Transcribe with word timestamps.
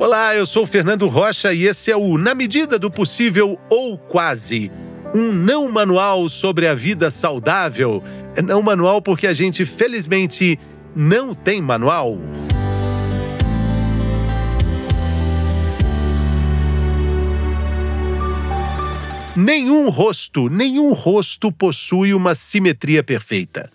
Olá, 0.00 0.34
eu 0.34 0.46
sou 0.46 0.66
Fernando 0.66 1.06
Rocha 1.06 1.52
e 1.52 1.66
esse 1.66 1.90
é 1.90 1.96
o 1.96 2.16
Na 2.16 2.34
Medida 2.34 2.78
do 2.78 2.90
Possível 2.90 3.60
ou 3.68 3.98
Quase. 3.98 4.72
Um 5.14 5.30
não 5.30 5.70
manual 5.70 6.26
sobre 6.30 6.66
a 6.66 6.74
vida 6.74 7.10
saudável. 7.10 8.02
É 8.34 8.40
não 8.40 8.62
manual 8.62 9.02
porque 9.02 9.26
a 9.26 9.34
gente, 9.34 9.66
felizmente, 9.66 10.58
não 10.96 11.34
tem 11.34 11.60
manual. 11.60 12.16
Nenhum 19.36 19.90
rosto, 19.90 20.48
nenhum 20.48 20.94
rosto 20.94 21.52
possui 21.52 22.14
uma 22.14 22.34
simetria 22.34 23.04
perfeita. 23.04 23.70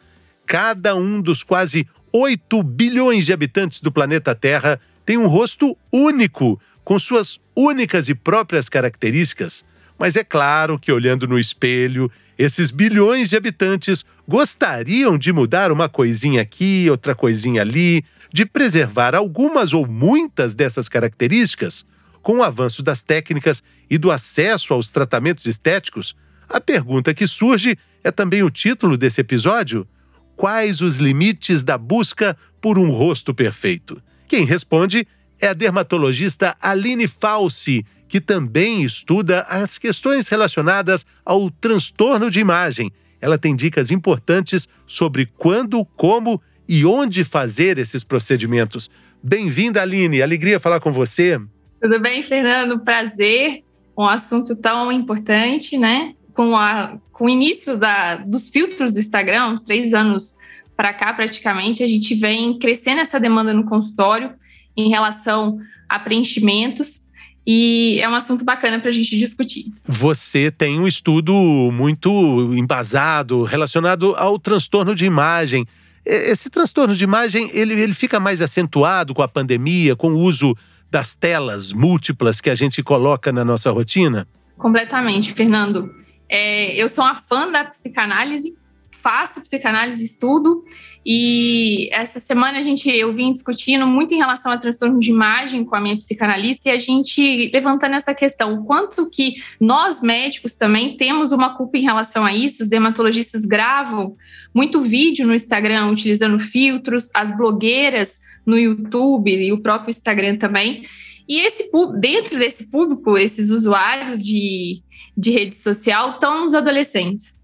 Cada 0.48 0.96
um 0.96 1.22
dos 1.22 1.44
quase 1.44 1.88
8 2.12 2.64
bilhões 2.64 3.28
de 3.28 3.34
habitantes 3.34 3.80
do 3.80 3.92
planeta 3.92 4.34
Terra 4.34 4.80
tem 5.06 5.18
um 5.18 5.28
rosto 5.28 5.78
único, 5.92 6.60
com 6.84 6.98
suas 6.98 7.40
únicas 7.56 8.10
e 8.10 8.16
próprias 8.16 8.68
características. 8.68 9.64
Mas 9.98 10.16
é 10.16 10.24
claro 10.24 10.78
que, 10.78 10.92
olhando 10.92 11.28
no 11.28 11.40
espelho, 11.40 12.12
esses 12.38 12.70
bilhões 12.70 13.30
de 13.30 13.38
habitantes 13.38 14.04
gostariam 14.28 15.18
de 15.18 15.32
mudar 15.32 15.72
uma 15.72 15.88
coisinha 15.88 16.42
aqui, 16.42 16.88
outra 16.90 17.16
coisinha 17.16 17.62
ali, 17.62 18.04
de 18.34 18.46
preservar 18.46 19.16
algumas 19.16 19.74
ou 19.74 19.88
muitas 19.88 20.54
dessas 20.54 20.90
características. 20.90 21.86
Com 22.22 22.40
o 22.40 22.44
avanço 22.44 22.84
das 22.84 23.02
técnicas 23.02 23.64
e 23.90 23.98
do 23.98 24.12
acesso 24.12 24.74
aos 24.74 24.92
tratamentos 24.92 25.46
estéticos, 25.46 26.16
a 26.50 26.60
pergunta 26.60 27.14
que 27.14 27.28
surge 27.28 27.78
é 28.04 28.12
também 28.12 28.44
o 28.44 28.50
título 28.50 28.98
desse 28.98 29.22
episódio: 29.22 29.88
Quais 30.36 30.82
os 30.82 30.98
limites 30.98 31.64
da 31.64 31.78
busca 31.78 32.36
por 32.60 32.78
um 32.78 32.90
rosto 32.90 33.34
perfeito? 33.34 34.02
Quem 34.28 34.46
responde 34.46 35.08
é 35.40 35.48
a 35.48 35.54
dermatologista 35.54 36.56
Aline 36.62 37.08
Falsi, 37.08 37.86
que 38.08 38.20
também 38.22 38.84
estuda 38.84 39.42
as 39.42 39.78
questões 39.78 40.28
relacionadas 40.28 41.06
ao 41.24 41.50
transtorno 41.50 42.32
de 42.32 42.40
imagem. 42.40 42.92
Ela 43.22 43.38
tem 43.38 43.56
dicas 43.56 43.92
importantes 43.92 44.68
sobre 44.86 45.26
quando, 45.38 45.86
como 45.96 46.42
e 46.68 46.86
onde 46.86 47.24
fazer 47.24 47.78
esses 47.78 48.04
procedimentos. 48.04 48.90
Bem-vinda, 49.22 49.82
Aline. 49.82 50.22
Alegria 50.22 50.60
falar 50.60 50.80
com 50.80 50.92
você. 50.92 51.40
Tudo 51.82 52.00
bem, 52.00 52.22
Fernando? 52.24 52.80
Prazer. 52.80 53.64
Um 53.98 54.08
assunto 54.08 54.56
tão 54.56 54.92
importante, 54.92 55.78
né? 55.78 56.14
Com, 56.34 56.56
a, 56.56 56.98
com 57.12 57.26
o 57.26 57.30
início 57.30 57.78
da, 57.78 58.18
dos 58.18 58.50
filtros 58.50 58.92
do 58.92 59.00
Instagram, 59.00 59.48
uns 59.48 59.62
três 59.62 59.94
anos 59.94 60.36
para 60.76 60.94
cá, 60.94 61.14
praticamente, 61.14 61.84
a 61.84 61.88
gente 61.88 62.14
vem 62.16 62.60
crescendo 62.60 63.02
essa 63.02 63.20
demanda 63.20 63.54
no 63.54 63.66
consultório 63.66 64.34
em 64.76 64.90
relação 64.90 65.60
a 65.88 65.98
preenchimentos. 65.98 67.06
E 67.48 68.00
é 68.02 68.10
um 68.10 68.16
assunto 68.16 68.44
bacana 68.44 68.80
para 68.80 68.90
a 68.90 68.94
gente 68.94 69.18
discutir. 69.18 69.72
Você 69.86 70.50
tem 70.50 70.80
um 70.80 70.88
estudo 70.88 71.34
muito 71.72 72.10
embasado 72.56 73.44
relacionado 73.44 74.16
ao 74.16 74.40
transtorno 74.40 74.96
de 74.96 75.06
imagem. 75.06 75.66
Esse 76.04 76.50
transtorno 76.50 76.96
de 76.96 77.04
imagem 77.04 77.50
ele, 77.54 77.80
ele 77.80 77.94
fica 77.94 78.20
mais 78.20 78.42
acentuado 78.42 79.14
com 79.14 79.22
a 79.22 79.28
pandemia, 79.28 79.96
com 79.96 80.10
o 80.10 80.20
uso 80.20 80.56
das 80.90 81.16
telas 81.16 81.72
múltiplas 81.72 82.42
que 82.42 82.50
a 82.50 82.56
gente 82.56 82.82
coloca 82.82 83.32
na 83.32 83.46
nossa 83.46 83.70
rotina? 83.72 84.28
Completamente, 84.58 85.34
Fernando. 85.34 85.94
É, 86.28 86.74
eu 86.76 86.90
sou 86.90 87.04
uma 87.04 87.16
fã 87.16 87.52
da 87.52 87.66
psicanálise 87.66 88.58
faço 89.06 89.40
psicanálise, 89.40 90.04
estudo, 90.04 90.64
e 91.06 91.90
essa 91.94 92.20
semana 92.20 92.58
a 92.58 92.64
gente 92.64 92.90
eu 92.90 93.14
vim 93.14 93.32
discutindo 93.32 93.86
muito 93.86 94.16
em 94.16 94.18
relação 94.18 94.52
a 94.52 94.58
transtorno 94.58 95.00
de 95.00 95.12
imagem 95.12 95.64
com 95.64 95.76
a 95.76 95.80
minha 95.80 95.96
psicanalista 95.96 96.70
e 96.70 96.72
a 96.72 96.80
gente 96.80 97.52
levantando 97.54 97.94
essa 97.94 98.16
questão, 98.16 98.66
quanto 98.66 99.08
que 99.08 99.36
nós 99.62 100.02
médicos 100.02 100.56
também 100.56 100.98
temos 100.98 101.32
uma 101.32 101.56
culpa 101.56 101.78
em 101.78 101.84
relação 101.84 102.26
a 102.26 102.34
isso, 102.34 102.64
os 102.64 102.70
dermatologistas 102.70 103.46
gravam 103.46 104.16
muito 104.52 104.82
vídeo 104.82 105.28
no 105.28 105.36
Instagram 105.36 105.92
utilizando 105.92 106.40
filtros, 106.40 107.08
as 107.14 107.38
blogueiras 107.38 108.18
no 108.44 108.58
YouTube 108.58 109.30
e 109.30 109.54
o 109.54 109.62
próprio 109.62 109.92
Instagram 109.92 110.38
também. 110.38 110.84
E 111.30 111.42
esse 111.42 111.70
dentro 112.00 112.40
desse 112.40 112.72
público, 112.72 113.16
esses 113.16 113.52
usuários 113.52 114.26
de, 114.26 114.82
de 115.16 115.30
rede 115.30 115.60
social 115.60 116.14
estão 116.14 116.48
os 116.48 116.56
adolescentes. 116.56 117.35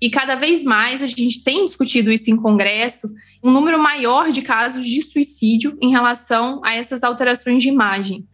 E 0.00 0.10
cada 0.10 0.36
vez 0.36 0.62
mais 0.62 1.02
a 1.02 1.06
gente 1.06 1.42
tem 1.42 1.66
discutido 1.66 2.12
isso 2.12 2.30
em 2.30 2.36
congresso, 2.36 3.10
um 3.42 3.50
número 3.50 3.78
maior 3.78 4.30
de 4.30 4.42
casos 4.42 4.86
de 4.86 5.02
suicídio 5.02 5.76
em 5.80 5.90
relação 5.90 6.60
a 6.64 6.74
essas 6.74 7.02
alterações 7.02 7.62
de 7.62 7.68
imagem. 7.68 8.26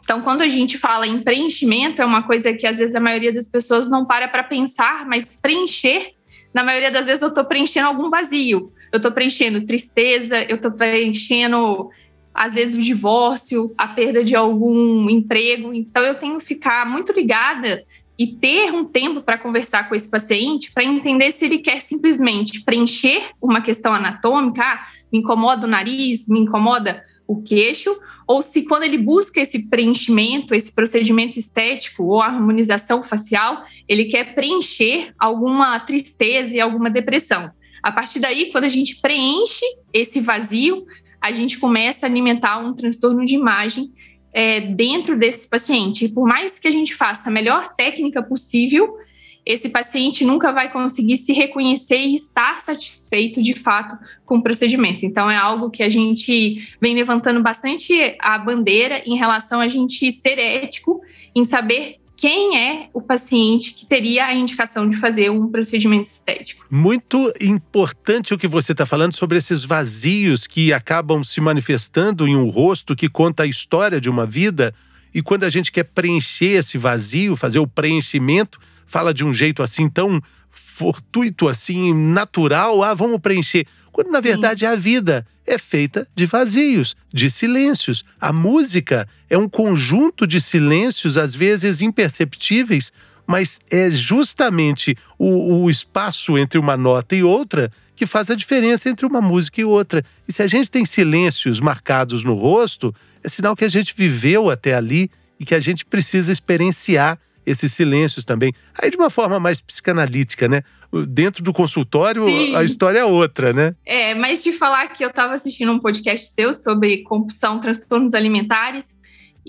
Então, 0.00 0.22
quando 0.22 0.42
a 0.42 0.48
gente 0.48 0.78
fala 0.78 1.06
em 1.06 1.22
preenchimento, 1.22 2.00
é 2.00 2.04
uma 2.04 2.22
coisa 2.22 2.54
que 2.54 2.66
às 2.66 2.78
vezes 2.78 2.94
a 2.94 3.00
maioria 3.00 3.32
das 3.32 3.46
pessoas 3.46 3.90
não 3.90 4.06
para 4.06 4.26
para 4.26 4.42
pensar, 4.42 5.06
mas 5.06 5.36
preencher, 5.42 6.12
na 6.54 6.64
maioria 6.64 6.90
das 6.90 7.06
vezes 7.06 7.20
eu 7.20 7.28
estou 7.28 7.44
preenchendo 7.44 7.88
algum 7.88 8.08
vazio. 8.08 8.72
Eu 8.90 8.96
estou 8.96 9.12
preenchendo 9.12 9.66
tristeza, 9.66 10.42
eu 10.44 10.56
estou 10.56 10.70
preenchendo 10.70 11.90
às 12.32 12.54
vezes 12.54 12.76
o 12.76 12.80
divórcio, 12.80 13.74
a 13.76 13.88
perda 13.88 14.24
de 14.24 14.34
algum 14.34 15.10
emprego. 15.10 15.74
Então 15.74 16.02
eu 16.04 16.14
tenho 16.14 16.38
que 16.38 16.44
ficar 16.44 16.88
muito 16.88 17.12
ligada 17.12 17.84
e 18.18 18.26
ter 18.26 18.72
um 18.72 18.84
tempo 18.84 19.22
para 19.22 19.38
conversar 19.38 19.88
com 19.88 19.94
esse 19.94 20.10
paciente 20.10 20.72
para 20.72 20.84
entender 20.84 21.30
se 21.30 21.44
ele 21.44 21.58
quer 21.58 21.80
simplesmente 21.80 22.64
preencher 22.64 23.22
uma 23.40 23.60
questão 23.60 23.94
anatômica, 23.94 24.62
ah, 24.62 24.86
me 25.12 25.20
incomoda 25.20 25.66
o 25.66 25.70
nariz, 25.70 26.26
me 26.26 26.40
incomoda 26.40 27.04
o 27.26 27.42
queixo, 27.42 27.94
ou 28.26 28.42
se 28.42 28.62
quando 28.62 28.82
ele 28.82 28.98
busca 28.98 29.40
esse 29.40 29.68
preenchimento, 29.68 30.54
esse 30.54 30.72
procedimento 30.72 31.38
estético 31.38 32.04
ou 32.04 32.20
harmonização 32.20 33.02
facial, 33.02 33.64
ele 33.86 34.06
quer 34.06 34.34
preencher 34.34 35.12
alguma 35.18 35.78
tristeza 35.78 36.56
e 36.56 36.60
alguma 36.60 36.90
depressão. 36.90 37.50
A 37.82 37.92
partir 37.92 38.18
daí, 38.18 38.50
quando 38.50 38.64
a 38.64 38.68
gente 38.68 38.96
preenche 38.96 39.64
esse 39.92 40.20
vazio, 40.20 40.86
a 41.20 41.30
gente 41.32 41.58
começa 41.58 42.06
a 42.06 42.08
alimentar 42.08 42.58
um 42.58 42.74
transtorno 42.74 43.24
de 43.24 43.34
imagem 43.34 43.92
é, 44.38 44.60
dentro 44.60 45.18
desse 45.18 45.48
paciente. 45.48 46.04
E 46.04 46.08
por 46.08 46.24
mais 46.24 46.60
que 46.60 46.68
a 46.68 46.70
gente 46.70 46.94
faça 46.94 47.28
a 47.28 47.32
melhor 47.32 47.74
técnica 47.74 48.22
possível, 48.22 48.96
esse 49.44 49.68
paciente 49.68 50.24
nunca 50.24 50.52
vai 50.52 50.70
conseguir 50.70 51.16
se 51.16 51.32
reconhecer 51.32 51.98
e 51.98 52.14
estar 52.14 52.60
satisfeito 52.60 53.42
de 53.42 53.54
fato 53.54 53.98
com 54.24 54.36
o 54.36 54.42
procedimento. 54.42 55.04
Então, 55.04 55.28
é 55.28 55.36
algo 55.36 55.70
que 55.70 55.82
a 55.82 55.88
gente 55.88 56.68
vem 56.80 56.94
levantando 56.94 57.42
bastante 57.42 58.14
a 58.20 58.38
bandeira 58.38 59.02
em 59.04 59.16
relação 59.16 59.60
a 59.60 59.66
gente 59.66 60.12
ser 60.12 60.38
ético 60.38 61.00
em 61.34 61.44
saber 61.44 61.96
quem 62.18 62.58
é 62.58 62.90
o 62.92 63.00
paciente 63.00 63.72
que 63.72 63.86
teria 63.86 64.26
a 64.26 64.34
indicação 64.34 64.90
de 64.90 64.96
fazer 64.96 65.30
um 65.30 65.48
procedimento 65.48 66.10
estético. 66.10 66.66
Muito 66.68 67.32
importante 67.40 68.34
o 68.34 68.38
que 68.38 68.48
você 68.48 68.72
está 68.72 68.84
falando 68.84 69.14
sobre 69.14 69.38
esses 69.38 69.64
vazios 69.64 70.44
que 70.44 70.72
acabam 70.72 71.22
se 71.22 71.40
manifestando 71.40 72.26
em 72.26 72.34
um 72.34 72.48
rosto 72.48 72.96
que 72.96 73.08
conta 73.08 73.44
a 73.44 73.46
história 73.46 74.00
de 74.00 74.10
uma 74.10 74.26
vida. 74.26 74.74
E 75.14 75.22
quando 75.22 75.44
a 75.44 75.50
gente 75.50 75.70
quer 75.70 75.84
preencher 75.84 76.58
esse 76.58 76.76
vazio, 76.76 77.36
fazer 77.36 77.60
o 77.60 77.68
preenchimento, 77.68 78.58
fala 78.84 79.14
de 79.14 79.24
um 79.24 79.32
jeito 79.32 79.62
assim 79.62 79.88
tão 79.88 80.20
fortuito, 80.50 81.46
assim, 81.46 81.94
natural. 81.94 82.82
Ah, 82.82 82.94
vamos 82.94 83.20
preencher. 83.20 83.64
Quando 83.92 84.10
na 84.10 84.18
verdade 84.18 84.60
Sim. 84.60 84.66
a 84.66 84.74
vida 84.74 85.24
é 85.48 85.58
feita 85.58 86.06
de 86.14 86.26
vazios, 86.26 86.94
de 87.12 87.30
silêncios. 87.30 88.04
A 88.20 88.32
música 88.32 89.08
é 89.28 89.36
um 89.36 89.48
conjunto 89.48 90.26
de 90.26 90.40
silêncios, 90.40 91.16
às 91.16 91.34
vezes 91.34 91.80
imperceptíveis, 91.80 92.92
mas 93.26 93.58
é 93.70 93.90
justamente 93.90 94.96
o, 95.18 95.62
o, 95.62 95.70
espaço 95.70 96.38
entre 96.38 96.58
uma 96.58 96.76
nota 96.76 97.16
e 97.16 97.22
outra 97.22 97.70
que 97.96 98.06
faz 98.06 98.30
a 98.30 98.34
diferença 98.34 98.88
entre 98.88 99.04
uma 99.04 99.20
música 99.20 99.60
e 99.60 99.64
outra. 99.64 100.04
E 100.26 100.32
se 100.32 100.42
a 100.42 100.46
gente 100.46 100.70
tem 100.70 100.84
silêncios 100.84 101.60
marcados 101.60 102.22
no 102.22 102.34
rosto, 102.34 102.94
é 103.24 103.28
sinal 103.28 103.56
que 103.56 103.64
a 103.64 103.68
gente 103.68 103.94
viveu 103.96 104.50
até 104.50 104.74
ali 104.74 105.10
e 105.40 105.44
que 105.44 105.54
a 105.54 105.60
gente 105.60 105.84
precisa 105.84 106.30
experienciar 106.30 107.18
esses 107.48 107.72
silêncios 107.72 108.24
também. 108.24 108.52
Aí 108.80 108.90
de 108.90 108.96
uma 108.96 109.10
forma 109.10 109.38
mais 109.40 109.60
psicanalítica, 109.60 110.48
né? 110.48 110.62
Dentro 111.08 111.42
do 111.42 111.52
consultório, 111.52 112.26
Sim. 112.28 112.54
a 112.54 112.62
história 112.62 112.98
é 112.98 113.04
outra, 113.04 113.52
né? 113.52 113.74
É, 113.84 114.14
mas 114.14 114.42
de 114.42 114.52
falar 114.52 114.88
que 114.88 115.04
eu 115.04 115.08
estava 115.08 115.34
assistindo 115.34 115.72
um 115.72 115.78
podcast 115.78 116.26
seu 116.28 116.54
sobre 116.54 117.02
compulsão, 117.02 117.60
transtornos 117.60 118.14
alimentares, 118.14 118.98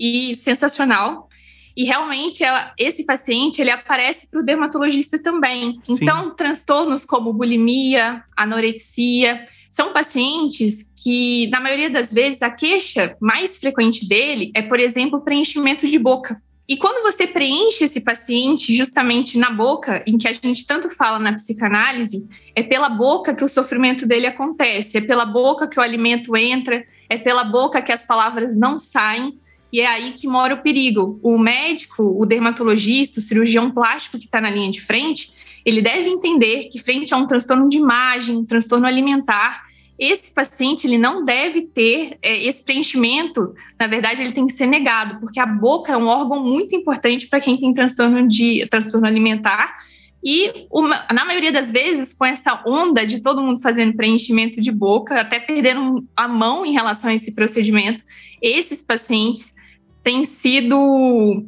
e 0.00 0.34
sensacional. 0.36 1.28
E 1.76 1.84
realmente 1.84 2.42
esse 2.76 3.04
paciente 3.04 3.60
ele 3.60 3.70
aparece 3.70 4.26
para 4.26 4.40
o 4.40 4.44
dermatologista 4.44 5.22
também. 5.22 5.78
Sim. 5.84 5.98
Então, 6.00 6.34
transtornos 6.34 7.04
como 7.04 7.32
bulimia, 7.32 8.24
anorexia, 8.36 9.46
são 9.68 9.92
pacientes 9.92 10.82
que, 11.02 11.48
na 11.48 11.60
maioria 11.60 11.88
das 11.88 12.12
vezes, 12.12 12.42
a 12.42 12.50
queixa 12.50 13.16
mais 13.20 13.56
frequente 13.56 14.08
dele 14.08 14.50
é, 14.52 14.62
por 14.62 14.80
exemplo, 14.80 15.20
preenchimento 15.20 15.86
de 15.86 15.98
boca. 15.98 16.42
E 16.70 16.76
quando 16.76 17.02
você 17.02 17.26
preenche 17.26 17.82
esse 17.82 18.00
paciente 18.00 18.72
justamente 18.72 19.36
na 19.36 19.50
boca, 19.50 20.04
em 20.06 20.16
que 20.16 20.28
a 20.28 20.32
gente 20.32 20.64
tanto 20.64 20.88
fala 20.88 21.18
na 21.18 21.32
psicanálise, 21.32 22.28
é 22.54 22.62
pela 22.62 22.88
boca 22.88 23.34
que 23.34 23.42
o 23.42 23.48
sofrimento 23.48 24.06
dele 24.06 24.28
acontece, 24.28 24.98
é 24.98 25.00
pela 25.00 25.24
boca 25.24 25.66
que 25.66 25.80
o 25.80 25.82
alimento 25.82 26.36
entra, 26.36 26.86
é 27.08 27.18
pela 27.18 27.42
boca 27.42 27.82
que 27.82 27.90
as 27.90 28.06
palavras 28.06 28.56
não 28.56 28.78
saem. 28.78 29.36
E 29.72 29.80
é 29.80 29.86
aí 29.88 30.12
que 30.12 30.28
mora 30.28 30.54
o 30.54 30.62
perigo. 30.62 31.18
O 31.24 31.36
médico, 31.36 32.04
o 32.04 32.24
dermatologista, 32.24 33.18
o 33.18 33.22
cirurgião 33.22 33.72
plástico 33.72 34.16
que 34.16 34.26
está 34.26 34.40
na 34.40 34.48
linha 34.48 34.70
de 34.70 34.80
frente, 34.80 35.32
ele 35.66 35.82
deve 35.82 36.08
entender 36.08 36.68
que 36.68 36.78
frente 36.78 37.12
a 37.12 37.16
um 37.16 37.26
transtorno 37.26 37.68
de 37.68 37.78
imagem, 37.78 38.36
um 38.36 38.44
transtorno 38.44 38.86
alimentar, 38.86 39.64
esse 40.00 40.30
paciente 40.30 40.86
ele 40.86 40.96
não 40.96 41.26
deve 41.26 41.60
ter 41.60 42.16
é, 42.22 42.42
esse 42.46 42.62
preenchimento, 42.62 43.54
na 43.78 43.86
verdade, 43.86 44.22
ele 44.22 44.32
tem 44.32 44.46
que 44.46 44.54
ser 44.54 44.66
negado, 44.66 45.20
porque 45.20 45.38
a 45.38 45.44
boca 45.44 45.92
é 45.92 45.96
um 45.96 46.06
órgão 46.06 46.42
muito 46.42 46.74
importante 46.74 47.28
para 47.28 47.38
quem 47.38 47.58
tem 47.58 47.74
transtorno 47.74 48.26
de 48.26 48.66
transtorno 48.70 49.06
alimentar. 49.06 49.76
E 50.24 50.66
uma, 50.70 51.06
na 51.12 51.26
maioria 51.26 51.52
das 51.52 51.70
vezes, 51.70 52.14
com 52.14 52.24
essa 52.24 52.62
onda 52.66 53.06
de 53.06 53.20
todo 53.20 53.42
mundo 53.42 53.60
fazendo 53.60 53.94
preenchimento 53.94 54.58
de 54.58 54.72
boca, 54.72 55.20
até 55.20 55.38
perdendo 55.38 56.06
a 56.16 56.26
mão 56.26 56.64
em 56.64 56.72
relação 56.72 57.10
a 57.10 57.14
esse 57.14 57.34
procedimento, 57.34 58.02
esses 58.40 58.82
pacientes 58.82 59.54
têm 60.02 60.24
sido 60.24 61.44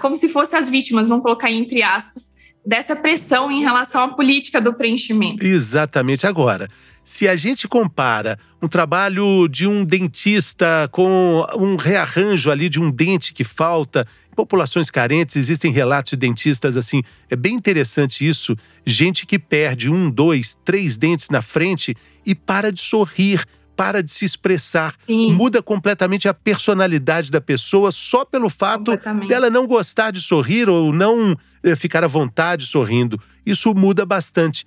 como 0.00 0.16
se 0.16 0.28
fossem 0.28 0.58
as 0.58 0.68
vítimas, 0.68 1.08
vamos 1.08 1.22
colocar 1.22 1.52
entre 1.52 1.84
aspas, 1.84 2.31
dessa 2.64 2.94
pressão 2.94 3.50
em 3.50 3.60
relação 3.60 4.02
à 4.02 4.08
política 4.08 4.60
do 4.60 4.72
preenchimento. 4.72 5.44
Exatamente. 5.44 6.26
Agora, 6.26 6.68
se 7.04 7.28
a 7.28 7.34
gente 7.34 7.66
compara 7.66 8.38
um 8.60 8.68
trabalho 8.68 9.48
de 9.48 9.66
um 9.66 9.84
dentista 9.84 10.88
com 10.92 11.44
um 11.56 11.74
rearranjo 11.74 12.50
ali 12.50 12.68
de 12.68 12.80
um 12.80 12.90
dente 12.90 13.34
que 13.34 13.42
falta, 13.42 14.06
em 14.30 14.34
populações 14.34 14.90
carentes, 14.90 15.34
existem 15.34 15.72
relatos 15.72 16.10
de 16.12 16.16
dentistas 16.16 16.76
assim, 16.76 17.02
é 17.28 17.34
bem 17.34 17.54
interessante 17.54 18.26
isso. 18.26 18.56
Gente 18.86 19.26
que 19.26 19.38
perde 19.38 19.90
um, 19.90 20.08
dois, 20.08 20.56
três 20.64 20.96
dentes 20.96 21.28
na 21.28 21.42
frente 21.42 21.96
e 22.24 22.34
para 22.34 22.70
de 22.70 22.80
sorrir 22.80 23.44
para 23.82 24.00
de 24.00 24.12
se 24.12 24.24
expressar. 24.24 24.94
Sim. 25.08 25.32
Muda 25.32 25.60
completamente 25.60 26.28
a 26.28 26.34
personalidade 26.34 27.32
da 27.32 27.40
pessoa 27.40 27.90
só 27.90 28.24
pelo 28.24 28.48
fato 28.48 28.92
dela 29.26 29.50
não 29.50 29.66
gostar 29.66 30.12
de 30.12 30.20
sorrir 30.20 30.68
ou 30.68 30.92
não 30.92 31.36
eh, 31.64 31.74
ficar 31.74 32.04
à 32.04 32.06
vontade 32.06 32.64
sorrindo. 32.64 33.20
Isso 33.44 33.74
muda 33.74 34.06
bastante. 34.06 34.64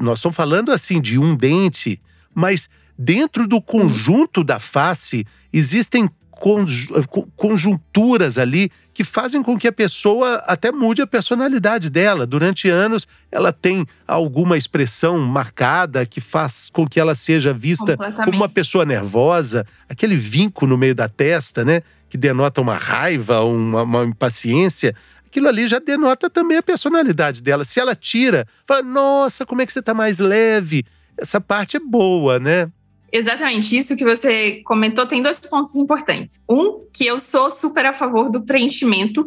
Nós 0.00 0.18
estamos 0.18 0.34
falando 0.34 0.72
assim 0.72 0.98
de 0.98 1.18
um 1.18 1.36
dente, 1.36 2.00
mas 2.34 2.70
dentro 2.98 3.46
do 3.46 3.60
conjunto 3.60 4.42
da 4.42 4.58
face 4.58 5.26
existem 5.52 6.08
conjunturas 7.36 8.38
ali 8.38 8.70
que 8.92 9.02
fazem 9.02 9.42
com 9.42 9.58
que 9.58 9.66
a 9.66 9.72
pessoa 9.72 10.36
até 10.46 10.70
mude 10.70 11.02
a 11.02 11.06
personalidade 11.06 11.90
dela. 11.90 12.26
Durante 12.26 12.68
anos, 12.68 13.06
ela 13.30 13.52
tem 13.52 13.86
alguma 14.06 14.56
expressão 14.56 15.18
marcada 15.18 16.04
que 16.06 16.20
faz 16.20 16.70
com 16.72 16.86
que 16.86 17.00
ela 17.00 17.14
seja 17.14 17.52
vista 17.52 17.96
como 17.96 18.36
uma 18.36 18.48
pessoa 18.48 18.84
nervosa, 18.84 19.66
aquele 19.88 20.16
vinco 20.16 20.66
no 20.66 20.78
meio 20.78 20.94
da 20.94 21.08
testa, 21.08 21.64
né? 21.64 21.82
Que 22.08 22.16
denota 22.16 22.60
uma 22.60 22.76
raiva, 22.76 23.40
uma, 23.40 23.82
uma 23.82 24.04
impaciência. 24.04 24.94
Aquilo 25.26 25.48
ali 25.48 25.66
já 25.66 25.80
denota 25.80 26.30
também 26.30 26.58
a 26.58 26.62
personalidade 26.62 27.42
dela. 27.42 27.64
Se 27.64 27.80
ela 27.80 27.96
tira, 27.96 28.46
fala, 28.64 28.82
nossa, 28.82 29.44
como 29.44 29.62
é 29.62 29.66
que 29.66 29.72
você 29.72 29.80
está 29.80 29.92
mais 29.92 30.20
leve? 30.20 30.84
Essa 31.16 31.40
parte 31.40 31.76
é 31.76 31.80
boa, 31.80 32.38
né? 32.38 32.70
Exatamente, 33.16 33.78
isso 33.78 33.96
que 33.96 34.02
você 34.02 34.60
comentou 34.64 35.06
tem 35.06 35.22
dois 35.22 35.38
pontos 35.38 35.76
importantes. 35.76 36.42
Um, 36.50 36.84
que 36.92 37.06
eu 37.06 37.20
sou 37.20 37.48
super 37.48 37.86
a 37.86 37.92
favor 37.92 38.28
do 38.28 38.42
preenchimento, 38.42 39.24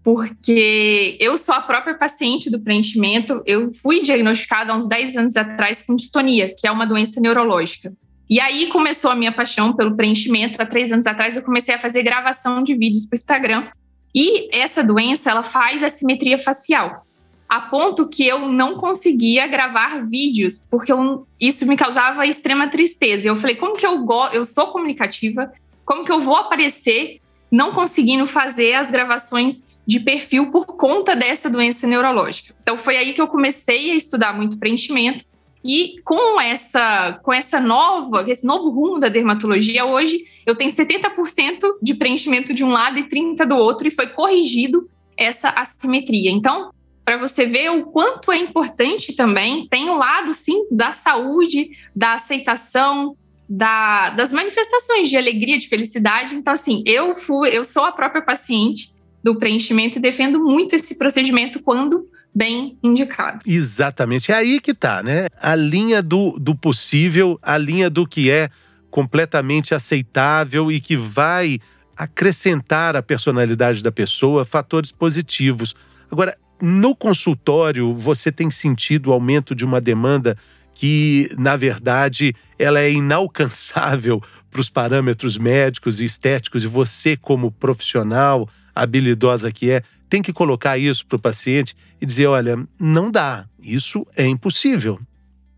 porque 0.00 1.16
eu 1.18 1.36
sou 1.36 1.52
a 1.52 1.60
própria 1.60 1.94
paciente 1.94 2.48
do 2.48 2.60
preenchimento. 2.60 3.42
Eu 3.44 3.72
fui 3.82 4.00
diagnosticada 4.00 4.72
há 4.72 4.76
uns 4.76 4.86
10 4.86 5.16
anos 5.16 5.34
atrás 5.34 5.82
com 5.82 5.96
distonia, 5.96 6.54
que 6.56 6.68
é 6.68 6.70
uma 6.70 6.86
doença 6.86 7.20
neurológica. 7.20 7.92
E 8.30 8.38
aí 8.38 8.68
começou 8.68 9.10
a 9.10 9.16
minha 9.16 9.32
paixão 9.32 9.72
pelo 9.72 9.96
preenchimento. 9.96 10.62
Há 10.62 10.64
três 10.64 10.92
anos 10.92 11.04
atrás 11.04 11.34
eu 11.34 11.42
comecei 11.42 11.74
a 11.74 11.78
fazer 11.78 12.04
gravação 12.04 12.62
de 12.62 12.76
vídeos 12.76 13.06
para 13.06 13.16
o 13.16 13.18
Instagram. 13.18 13.68
E 14.14 14.56
essa 14.56 14.84
doença 14.84 15.32
ela 15.32 15.42
faz 15.42 15.82
assimetria 15.82 16.38
facial 16.38 17.04
a 17.48 17.60
ponto 17.60 18.08
que 18.08 18.26
eu 18.26 18.48
não 18.48 18.76
conseguia 18.76 19.46
gravar 19.46 20.04
vídeos, 20.04 20.58
porque 20.70 20.92
eu, 20.92 21.26
isso 21.40 21.66
me 21.66 21.76
causava 21.76 22.26
extrema 22.26 22.68
tristeza. 22.68 23.28
Eu 23.28 23.36
falei, 23.36 23.56
como 23.56 23.76
que 23.76 23.86
eu 23.86 23.98
go 24.04 24.26
eu 24.32 24.44
sou 24.44 24.66
comunicativa, 24.68 25.52
como 25.84 26.04
que 26.04 26.10
eu 26.10 26.20
vou 26.20 26.36
aparecer 26.36 27.20
não 27.50 27.72
conseguindo 27.72 28.26
fazer 28.26 28.74
as 28.74 28.90
gravações 28.90 29.62
de 29.86 30.00
perfil 30.00 30.50
por 30.50 30.66
conta 30.66 31.14
dessa 31.14 31.48
doença 31.48 31.86
neurológica. 31.86 32.54
Então 32.60 32.76
foi 32.76 32.96
aí 32.96 33.12
que 33.12 33.20
eu 33.20 33.28
comecei 33.28 33.92
a 33.92 33.94
estudar 33.94 34.36
muito 34.36 34.58
preenchimento 34.58 35.24
e 35.64 36.00
com 36.04 36.40
essa 36.40 37.18
com 37.22 37.32
essa 37.32 37.60
nova, 37.60 38.24
esse 38.28 38.44
novo 38.44 38.70
rumo 38.70 38.98
da 38.98 39.08
dermatologia, 39.08 39.84
hoje 39.84 40.24
eu 40.44 40.56
tenho 40.56 40.70
70% 40.70 41.78
de 41.80 41.94
preenchimento 41.94 42.52
de 42.52 42.64
um 42.64 42.70
lado 42.70 42.98
e 42.98 43.08
30 43.08 43.46
do 43.46 43.56
outro 43.56 43.86
e 43.86 43.92
foi 43.92 44.08
corrigido 44.08 44.88
essa 45.16 45.48
assimetria. 45.48 46.30
Então, 46.30 46.70
para 47.06 47.18
você 47.18 47.46
ver 47.46 47.70
o 47.70 47.84
quanto 47.84 48.32
é 48.32 48.36
importante 48.36 49.14
também. 49.14 49.68
Tem 49.68 49.88
o 49.88 49.96
lado, 49.96 50.34
sim, 50.34 50.66
da 50.72 50.90
saúde, 50.90 51.70
da 51.94 52.14
aceitação, 52.14 53.16
da, 53.48 54.10
das 54.10 54.32
manifestações 54.32 55.08
de 55.08 55.16
alegria, 55.16 55.56
de 55.56 55.68
felicidade. 55.68 56.34
Então, 56.34 56.52
assim, 56.52 56.82
eu 56.84 57.14
fui, 57.14 57.50
eu 57.50 57.64
sou 57.64 57.84
a 57.84 57.92
própria 57.92 58.22
paciente 58.22 58.90
do 59.22 59.38
preenchimento 59.38 59.98
e 59.98 60.00
defendo 60.00 60.40
muito 60.40 60.74
esse 60.74 60.98
procedimento 60.98 61.62
quando 61.62 62.08
bem 62.34 62.76
indicado. 62.82 63.38
Exatamente. 63.46 64.32
É 64.32 64.34
aí 64.34 64.60
que 64.60 64.74
tá, 64.74 65.00
né? 65.00 65.28
A 65.40 65.54
linha 65.54 66.02
do, 66.02 66.36
do 66.40 66.56
possível, 66.56 67.38
a 67.40 67.56
linha 67.56 67.88
do 67.88 68.04
que 68.04 68.32
é 68.32 68.50
completamente 68.90 69.76
aceitável 69.76 70.72
e 70.72 70.80
que 70.80 70.96
vai 70.96 71.60
acrescentar 71.96 72.96
a 72.96 73.02
personalidade 73.02 73.80
da 73.80 73.92
pessoa 73.92 74.44
fatores 74.44 74.90
positivos. 74.90 75.72
Agora, 76.10 76.36
no 76.60 76.94
consultório, 76.94 77.92
você 77.92 78.32
tem 78.32 78.50
sentido 78.50 79.08
o 79.08 79.12
aumento 79.12 79.54
de 79.54 79.64
uma 79.64 79.80
demanda 79.80 80.36
que, 80.74 81.30
na 81.38 81.56
verdade, 81.56 82.34
ela 82.58 82.80
é 82.80 82.92
inalcançável 82.92 84.22
para 84.50 84.60
os 84.60 84.70
parâmetros 84.70 85.36
médicos 85.36 86.00
e 86.00 86.04
estéticos, 86.04 86.64
e 86.64 86.66
você, 86.66 87.16
como 87.16 87.50
profissional 87.50 88.48
habilidosa 88.74 89.50
que 89.50 89.70
é, 89.70 89.82
tem 90.08 90.22
que 90.22 90.32
colocar 90.32 90.78
isso 90.78 91.06
para 91.06 91.16
o 91.16 91.20
paciente 91.20 91.74
e 92.00 92.06
dizer: 92.06 92.26
olha, 92.26 92.66
não 92.78 93.10
dá, 93.10 93.46
isso 93.62 94.06
é 94.16 94.26
impossível. 94.26 95.00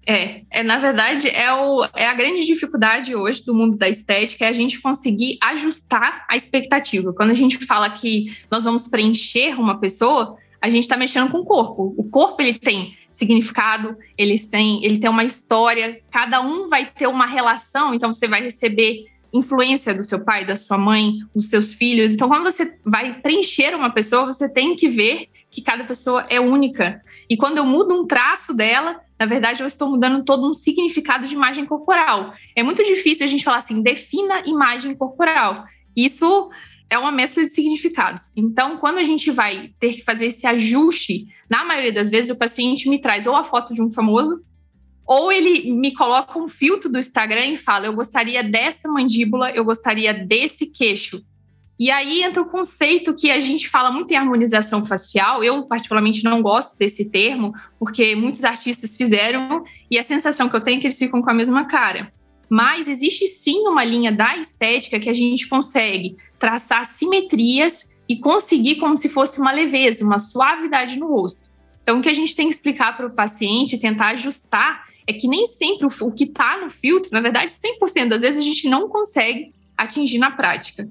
É, 0.06 0.42
é 0.50 0.62
na 0.62 0.78
verdade, 0.78 1.28
é, 1.28 1.52
o, 1.52 1.84
é 1.94 2.08
a 2.08 2.14
grande 2.14 2.46
dificuldade 2.46 3.14
hoje 3.14 3.44
do 3.44 3.54
mundo 3.54 3.76
da 3.76 3.88
estética 3.88 4.46
é 4.46 4.48
a 4.48 4.54
gente 4.54 4.80
conseguir 4.80 5.36
ajustar 5.42 6.24
a 6.28 6.34
expectativa. 6.34 7.12
Quando 7.12 7.30
a 7.30 7.34
gente 7.34 7.58
fala 7.66 7.90
que 7.90 8.34
nós 8.50 8.64
vamos 8.64 8.88
preencher 8.88 9.61
uma 9.61 9.78
pessoa, 9.78 10.38
a 10.60 10.70
gente 10.70 10.84
está 10.84 10.96
mexendo 10.96 11.30
com 11.30 11.38
o 11.38 11.44
corpo. 11.44 11.94
O 11.96 12.04
corpo 12.04 12.40
ele 12.40 12.58
tem 12.58 12.96
significado, 13.10 13.96
eles 14.16 14.46
têm, 14.46 14.84
ele 14.84 14.98
tem 14.98 15.10
uma 15.10 15.24
história, 15.24 16.00
cada 16.10 16.40
um 16.40 16.68
vai 16.68 16.86
ter 16.86 17.06
uma 17.06 17.26
relação, 17.26 17.92
então 17.92 18.12
você 18.12 18.28
vai 18.28 18.42
receber 18.42 19.06
influência 19.32 19.94
do 19.94 20.04
seu 20.04 20.24
pai, 20.24 20.46
da 20.46 20.56
sua 20.56 20.78
mãe, 20.78 21.18
dos 21.34 21.48
seus 21.48 21.72
filhos. 21.72 22.14
Então, 22.14 22.28
quando 22.28 22.44
você 22.44 22.78
vai 22.84 23.14
preencher 23.20 23.74
uma 23.74 23.90
pessoa, 23.90 24.26
você 24.26 24.48
tem 24.48 24.74
que 24.74 24.88
ver 24.88 25.28
que 25.50 25.62
cada 25.62 25.84
pessoa 25.84 26.26
é 26.28 26.40
única. 26.40 27.02
E 27.28 27.36
quando 27.36 27.58
eu 27.58 27.64
mudo 27.64 27.94
um 27.94 28.06
traço 28.06 28.54
dela, 28.54 29.00
na 29.18 29.26
verdade, 29.26 29.62
eu 29.62 29.66
estou 29.66 29.90
mudando 29.90 30.24
todo 30.24 30.48
um 30.48 30.54
significado 30.54 31.26
de 31.26 31.34
imagem 31.34 31.66
corporal. 31.66 32.32
É 32.54 32.62
muito 32.62 32.82
difícil 32.84 33.26
a 33.26 33.28
gente 33.28 33.44
falar 33.44 33.58
assim, 33.58 33.82
defina 33.82 34.42
imagem 34.46 34.94
corporal. 34.94 35.64
Isso 35.96 36.50
é 36.90 36.99
uma 36.99 37.12
mescla 37.12 37.45
de 37.45 37.50
significados. 37.50 38.30
Então, 38.37 38.78
quando 38.78 38.99
a 38.99 39.04
gente 39.04 39.30
vai 39.30 39.73
ter 39.78 39.95
que 39.95 40.04
fazer 40.04 40.26
esse 40.26 40.47
ajuste, 40.47 41.26
na 41.49 41.64
maioria 41.64 41.92
das 41.92 42.11
vezes 42.11 42.30
o 42.30 42.37
paciente 42.37 42.88
me 42.88 42.99
traz 42.99 43.26
ou 43.26 43.37
a 43.37 43.45
foto 43.45 43.75
de 43.75 43.83
um 43.83 43.90
famoso, 43.90 44.42
ou 45.07 45.33
ele 45.33 45.73
me 45.73 45.95
coloca 45.95 46.38
um 46.38 46.49
filtro 46.49 46.90
do 46.90 46.99
Instagram 46.99 47.47
e 47.47 47.57
fala: 47.57 47.87
eu 47.87 47.95
gostaria 47.95 48.42
dessa 48.42 48.88
mandíbula, 48.88 49.50
eu 49.50 49.64
gostaria 49.64 50.12
desse 50.12 50.66
queixo. 50.66 51.23
E 51.78 51.92
aí 51.92 52.25
entra 52.25 52.42
o 52.42 52.49
conceito 52.49 53.14
que 53.14 53.30
a 53.30 53.40
gente 53.40 53.68
fala 53.68 53.90
muito 53.90 54.11
em 54.11 54.16
harmonização 54.16 54.85
facial. 54.85 55.45
Eu, 55.45 55.62
particularmente, 55.62 56.25
não 56.25 56.42
gosto 56.42 56.76
desse 56.76 57.09
termo, 57.09 57.54
porque 57.78 58.16
muitos 58.16 58.42
artistas 58.45 58.97
fizeram 58.97 59.62
e 59.88 59.97
a 59.97 60.02
sensação 60.02 60.49
que 60.49 60.57
eu 60.57 60.61
tenho 60.61 60.78
é 60.78 60.80
que 60.80 60.87
eles 60.88 60.99
ficam 60.99 61.23
com 61.23 61.30
a 61.30 61.35
mesma 61.35 61.66
cara. 61.66 62.12
Mas 62.49 62.88
existe 62.88 63.26
sim 63.26 63.67
uma 63.67 63.85
linha 63.85 64.11
da 64.11 64.37
estética 64.37 64.99
que 64.99 65.09
a 65.09 65.14
gente 65.14 65.49
consegue 65.49 66.17
traçar 66.38 66.87
simetrias 66.87 67.88
e 68.09 68.17
conseguir 68.17 68.76
como 68.76 68.97
se 68.97 69.09
fosse 69.09 69.38
uma 69.38 69.52
leveza, 69.52 70.05
uma 70.05 70.19
suavidade 70.19 70.99
no 70.99 71.09
rosto. 71.09 71.38
Então, 71.83 71.99
o 71.99 72.02
que 72.02 72.09
a 72.09 72.14
gente 72.14 72.35
tem 72.35 72.49
que 72.49 72.55
explicar 72.55 72.97
para 72.97 73.07
o 73.07 73.11
paciente, 73.11 73.78
tentar 73.78 74.09
ajustar, 74.09 74.87
é 75.07 75.12
que 75.12 75.26
nem 75.26 75.47
sempre 75.47 75.87
o, 75.87 76.07
o 76.07 76.12
que 76.12 76.25
está 76.25 76.59
no 76.59 76.71
filtro, 76.71 77.11
na 77.12 77.21
verdade, 77.21 77.52
100% 77.52 78.09
das 78.09 78.23
vezes 78.23 78.40
a 78.40 78.45
gente 78.45 78.69
não 78.69 78.88
consegue 78.88 79.52
atingir 79.76 80.19
na 80.19 80.31
prática. 80.31 80.88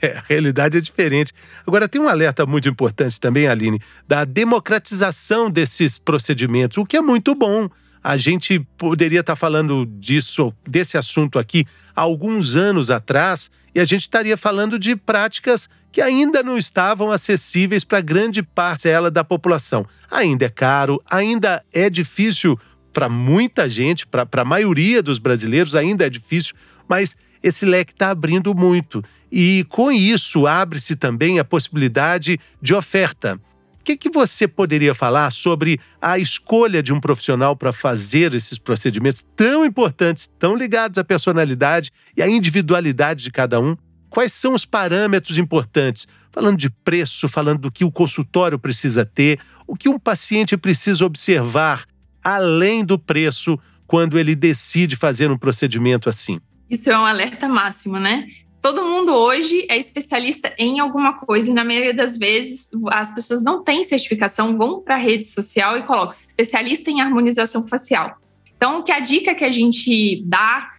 É, 0.00 0.18
a 0.18 0.22
realidade 0.28 0.78
é 0.78 0.80
diferente. 0.80 1.32
Agora, 1.66 1.88
tem 1.88 2.00
um 2.00 2.08
alerta 2.08 2.44
muito 2.44 2.68
importante 2.68 3.20
também, 3.20 3.46
Aline, 3.46 3.80
da 4.06 4.24
democratização 4.24 5.50
desses 5.50 5.98
procedimentos, 5.98 6.78
o 6.78 6.84
que 6.84 6.96
é 6.96 7.00
muito 7.00 7.34
bom. 7.34 7.68
A 8.02 8.16
gente 8.16 8.60
poderia 8.76 9.20
estar 9.20 9.36
falando 9.36 9.86
disso, 9.86 10.52
desse 10.66 10.96
assunto 10.96 11.38
aqui, 11.38 11.64
há 11.94 12.00
alguns 12.00 12.56
anos 12.56 12.90
atrás, 12.90 13.50
e 13.74 13.80
a 13.80 13.84
gente 13.84 14.02
estaria 14.02 14.36
falando 14.36 14.78
de 14.78 14.96
práticas 14.96 15.68
que 15.92 16.00
ainda 16.00 16.42
não 16.42 16.56
estavam 16.56 17.10
acessíveis 17.10 17.84
para 17.84 18.00
grande 18.00 18.42
parcela 18.42 19.10
da 19.10 19.24
população. 19.24 19.86
Ainda 20.10 20.46
é 20.46 20.48
caro, 20.48 21.02
ainda 21.10 21.62
é 21.72 21.88
difícil 21.88 22.58
para 22.92 23.08
muita 23.08 23.68
gente, 23.68 24.06
para 24.06 24.26
a 24.32 24.44
maioria 24.44 25.02
dos 25.02 25.18
brasileiros, 25.18 25.74
ainda 25.74 26.06
é 26.06 26.10
difícil, 26.10 26.54
mas 26.88 27.16
esse 27.42 27.64
leque 27.64 27.92
está 27.92 28.10
abrindo 28.10 28.54
muito. 28.54 29.04
E 29.30 29.64
com 29.68 29.92
isso 29.92 30.46
abre-se 30.46 30.96
também 30.96 31.38
a 31.38 31.44
possibilidade 31.44 32.38
de 32.60 32.74
oferta 32.74 33.40
que, 33.88 33.96
que 33.96 34.10
você 34.10 34.46
poderia 34.46 34.94
falar 34.94 35.30
sobre 35.30 35.80
a 36.00 36.18
escolha 36.18 36.82
de 36.82 36.92
um 36.92 37.00
profissional 37.00 37.56
para 37.56 37.72
fazer 37.72 38.34
esses 38.34 38.58
procedimentos 38.58 39.24
tão 39.34 39.64
importantes, 39.64 40.28
tão 40.38 40.54
ligados 40.54 40.98
à 40.98 41.04
personalidade 41.04 41.90
e 42.14 42.20
à 42.20 42.28
individualidade 42.28 43.24
de 43.24 43.30
cada 43.30 43.58
um? 43.58 43.74
Quais 44.10 44.32
são 44.32 44.52
os 44.54 44.66
parâmetros 44.66 45.38
importantes? 45.38 46.06
Falando 46.30 46.58
de 46.58 46.68
preço, 46.68 47.28
falando 47.28 47.60
do 47.60 47.72
que 47.72 47.84
o 47.84 47.90
consultório 47.90 48.58
precisa 48.58 49.06
ter, 49.06 49.38
o 49.66 49.74
que 49.74 49.88
um 49.88 49.98
paciente 49.98 50.56
precisa 50.56 51.06
observar 51.06 51.84
além 52.22 52.84
do 52.84 52.98
preço 52.98 53.58
quando 53.86 54.18
ele 54.18 54.34
decide 54.34 54.96
fazer 54.96 55.30
um 55.30 55.38
procedimento 55.38 56.10
assim. 56.10 56.40
Isso 56.68 56.90
é 56.90 56.98
um 56.98 57.04
alerta 57.06 57.48
máximo, 57.48 57.98
né? 57.98 58.26
Todo 58.60 58.84
mundo 58.84 59.12
hoje 59.12 59.66
é 59.68 59.78
especialista 59.78 60.52
em 60.58 60.80
alguma 60.80 61.14
coisa 61.14 61.50
e 61.50 61.54
na 61.54 61.64
maioria 61.64 61.94
das 61.94 62.18
vezes 62.18 62.70
as 62.88 63.14
pessoas 63.14 63.42
não 63.42 63.62
têm 63.62 63.84
certificação, 63.84 64.56
vão 64.56 64.80
para 64.80 64.94
a 64.94 64.98
rede 64.98 65.26
social 65.26 65.76
e 65.78 65.82
colocam 65.82 66.14
especialista 66.14 66.90
em 66.90 67.00
harmonização 67.00 67.66
facial. 67.66 68.18
Então, 68.56 68.82
que 68.82 68.90
a 68.90 68.98
dica 68.98 69.34
que 69.34 69.44
a 69.44 69.52
gente 69.52 70.22
dá 70.26 70.72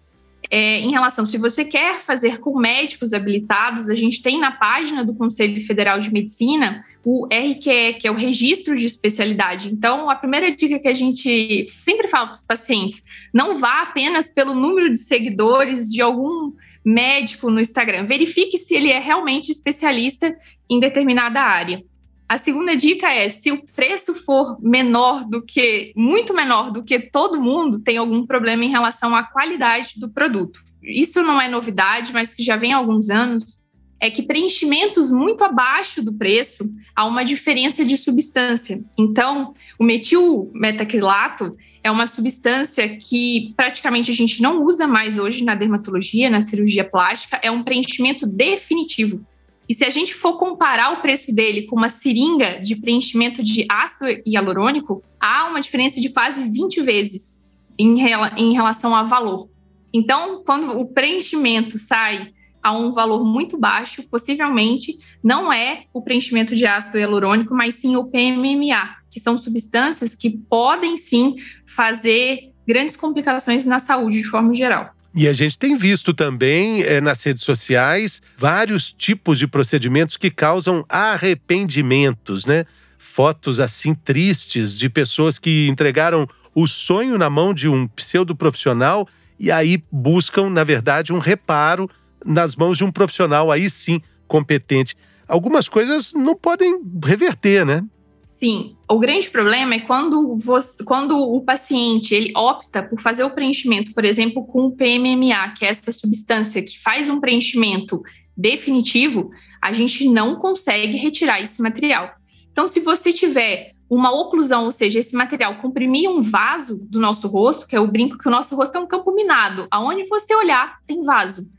é, 0.52 0.80
em 0.80 0.92
relação, 0.92 1.26
se 1.26 1.38
você 1.38 1.64
quer 1.64 2.00
fazer 2.00 2.40
com 2.40 2.58
médicos 2.58 3.14
habilitados, 3.14 3.90
a 3.90 3.96
gente 3.96 4.22
tem 4.22 4.40
na 4.40 4.52
página 4.52 5.04
do 5.06 5.14
Conselho 5.14 5.60
Federal 5.66 6.00
de 6.00 6.12
Medicina 6.12 6.84
o 7.06 7.26
RQE, 7.28 8.00
que 8.00 8.08
é 8.08 8.12
o 8.12 8.16
registro 8.16 8.76
de 8.76 8.86
especialidade. 8.86 9.72
Então, 9.72 10.10
a 10.10 10.16
primeira 10.16 10.54
dica 10.54 10.80
que 10.80 10.88
a 10.88 10.94
gente 10.94 11.72
sempre 11.78 12.08
fala 12.08 12.28
para 12.28 12.36
os 12.36 12.44
pacientes: 12.44 13.04
não 13.34 13.58
vá 13.58 13.82
apenas 13.82 14.28
pelo 14.28 14.54
número 14.54 14.90
de 14.90 14.98
seguidores 14.98 15.92
de 15.92 16.02
algum 16.02 16.52
médico 16.90 17.52
no 17.52 17.60
Instagram. 17.60 18.06
Verifique 18.06 18.58
se 18.58 18.74
ele 18.74 18.90
é 18.90 19.00
realmente 19.00 19.52
especialista 19.52 20.36
em 20.70 20.80
determinada 20.80 21.42
área. 21.42 21.84
A 22.28 22.38
segunda 22.38 22.76
dica 22.76 23.12
é: 23.12 23.30
se 23.30 23.52
o 23.52 23.66
preço 23.76 24.14
for 24.14 24.58
menor 24.62 25.24
do 25.28 25.42
que, 25.42 25.92
muito 25.96 26.34
menor 26.34 26.72
do 26.72 26.84
que 26.84 27.00
todo 27.00 27.42
mundo, 27.42 27.80
tem 27.80 27.98
algum 27.98 28.26
problema 28.26 28.66
em 28.66 28.70
relação 28.70 29.16
à 29.16 29.24
qualidade 29.24 30.00
do 30.00 30.10
produto. 30.10 30.60
Isso 30.82 31.22
não 31.22 31.42
é 31.42 31.48
novidade, 31.50 32.14
mas 32.14 32.34
que 32.34 32.44
já 32.44 32.56
vem 32.56 32.74
há 32.74 32.78
alguns 32.78 33.10
anos. 33.10 33.59
É 34.00 34.10
que 34.10 34.24
preenchimentos 34.24 35.12
muito 35.12 35.44
abaixo 35.44 36.02
do 36.02 36.14
preço 36.14 36.64
há 36.96 37.06
uma 37.06 37.24
diferença 37.24 37.84
de 37.84 37.98
substância. 37.98 38.84
Então, 38.98 39.54
o 39.78 39.84
metil 39.84 40.50
metacrilato 40.54 41.58
é 41.84 41.92
uma 41.92 42.08
substância 42.08 42.98
que 42.98 43.54
praticamente 43.56 44.12
a 44.12 44.14
gente 44.14 44.42
não 44.42 44.64
usa 44.64 44.88
mais 44.88 45.18
hoje 45.18 45.44
na 45.44 45.56
dermatologia, 45.56 46.30
na 46.30 46.42
cirurgia 46.42 46.84
plástica, 46.84 47.40
é 47.42 47.50
um 47.50 47.64
preenchimento 47.64 48.26
definitivo. 48.26 49.26
E 49.68 49.74
se 49.74 49.86
a 49.86 49.90
gente 49.90 50.16
for 50.16 50.38
comparar 50.38 50.94
o 50.94 51.02
preço 51.02 51.34
dele 51.34 51.64
com 51.68 51.76
uma 51.76 51.90
seringa 51.90 52.60
de 52.60 52.76
preenchimento 52.76 53.44
de 53.44 53.66
ácido 53.70 54.06
hialurônico, 54.26 55.04
há 55.20 55.46
uma 55.48 55.62
diferença 55.62 56.02
de 56.02 56.10
quase 56.10 56.44
20 56.44 56.82
vezes 56.82 57.40
em, 57.78 58.02
em 58.36 58.54
relação 58.54 58.96
a 58.96 59.04
valor. 59.04 59.48
Então, 59.94 60.44
quando 60.44 60.80
o 60.80 60.88
preenchimento 60.88 61.78
sai 61.78 62.32
a 62.62 62.78
um 62.78 62.92
valor 62.92 63.24
muito 63.24 63.58
baixo, 63.58 64.04
possivelmente 64.04 64.98
não 65.24 65.52
é 65.52 65.86
o 65.94 66.02
preenchimento 66.02 66.56
de 66.56 66.66
ácido 66.66 66.98
hialurônico, 66.98 67.54
mas 67.54 67.76
sim 67.76 67.96
o 67.96 68.06
PMMA, 68.06 68.96
que 69.10 69.20
são 69.20 69.38
substâncias 69.38 70.16
que 70.16 70.30
podem 70.30 70.98
sim 70.98 71.36
fazer 71.66 72.52
grandes 72.68 72.96
complicações 72.96 73.66
na 73.66 73.80
saúde 73.80 74.18
de 74.18 74.26
forma 74.26 74.54
geral. 74.54 74.94
E 75.16 75.28
a 75.28 75.34
gente 75.34 75.58
tem 75.58 75.76
visto 75.76 76.14
também 76.14 76.84
é, 76.84 77.02
nas 77.02 77.24
redes 77.24 77.42
sociais 77.42 78.22
vários 78.38 78.94
tipos 78.94 79.40
de 79.40 79.48
procedimentos 79.48 80.18
que 80.18 80.30
causam 80.30 80.86
arrependimentos, 80.88 82.46
né? 82.46 82.66
Fotos 82.98 83.60
assim 83.60 83.96
tristes 83.96 84.78
de 84.78 84.88
pessoas 84.88 85.40
que 85.40 85.68
entregaram 85.68 86.28
o 86.54 86.68
sonho 86.68 87.18
na 87.18 87.30
mão 87.30 87.54
de 87.54 87.68
um 87.68 87.88
pseudo 87.88 88.36
profissional 88.36 89.08
e 89.40 89.52
aí 89.52 89.82
buscam, 89.92 90.50
na 90.50 90.64
verdade, 90.64 91.14
um 91.14 91.18
reparo 91.18 91.90
nas 92.26 92.56
mãos 92.56 92.78
de 92.78 92.84
um 92.84 92.92
profissional 92.92 93.52
aí 93.52 93.70
sim 93.70 94.02
competente. 94.28 94.96
Algumas 95.28 95.70
coisas 95.70 96.14
não 96.14 96.36
podem 96.36 96.82
reverter, 97.04 97.66
né? 97.66 97.84
Sim, 98.32 98.78
o 98.90 98.98
grande 98.98 99.30
problema 99.30 99.76
é 99.76 99.80
quando, 99.82 100.34
você, 100.36 100.82
quando 100.86 101.18
o 101.18 101.42
paciente 101.42 102.16
ele 102.16 102.32
opta 102.36 102.82
por 102.82 103.02
fazer 103.02 103.24
o 103.26 103.32
preenchimento, 103.32 103.94
por 103.94 104.06
exemplo, 104.06 104.46
com 104.46 104.68
o 104.68 104.72
PMMA, 104.72 105.54
que 105.58 105.66
é 105.66 105.68
essa 105.68 105.92
substância 105.92 106.64
que 106.64 106.80
faz 106.80 107.10
um 107.10 107.20
preenchimento 107.20 108.02
definitivo, 108.38 109.30
a 109.62 109.74
gente 109.74 110.08
não 110.08 110.38
consegue 110.38 110.96
retirar 110.96 111.42
esse 111.42 111.62
material. 111.62 112.16
Então, 112.50 112.66
se 112.66 112.80
você 112.80 113.12
tiver 113.12 113.74
uma 113.90 114.12
oclusão, 114.12 114.66
ou 114.66 114.72
seja, 114.72 115.00
esse 115.00 115.16
material 115.16 115.58
comprimir 115.58 116.10
um 116.10 116.22
vaso 116.22 116.78
do 116.90 117.00
nosso 117.00 117.28
rosto, 117.28 117.68
que 117.68 117.76
é 117.76 117.80
o 117.80 117.88
brinco 117.88 118.18
que 118.18 118.28
o 118.28 118.32
nosso 118.32 118.56
rosto 118.56 118.78
é 118.78 118.80
um 118.80 118.88
campo 118.88 119.14
minado, 119.14 119.68
aonde 119.70 120.06
você 120.06 120.34
olhar 120.36 120.78
tem 120.88 121.04
vaso, 121.04 121.50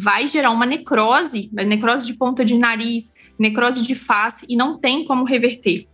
vai 0.00 0.28
gerar 0.28 0.52
uma 0.52 0.64
necrose, 0.64 1.50
necrose 1.52 2.06
de 2.06 2.14
ponta 2.14 2.44
de 2.44 2.56
nariz, 2.56 3.12
necrose 3.36 3.82
de 3.82 3.96
face 3.96 4.46
e 4.48 4.54
não 4.54 4.78
tem 4.78 5.04
como 5.04 5.24
reverter. 5.24 5.88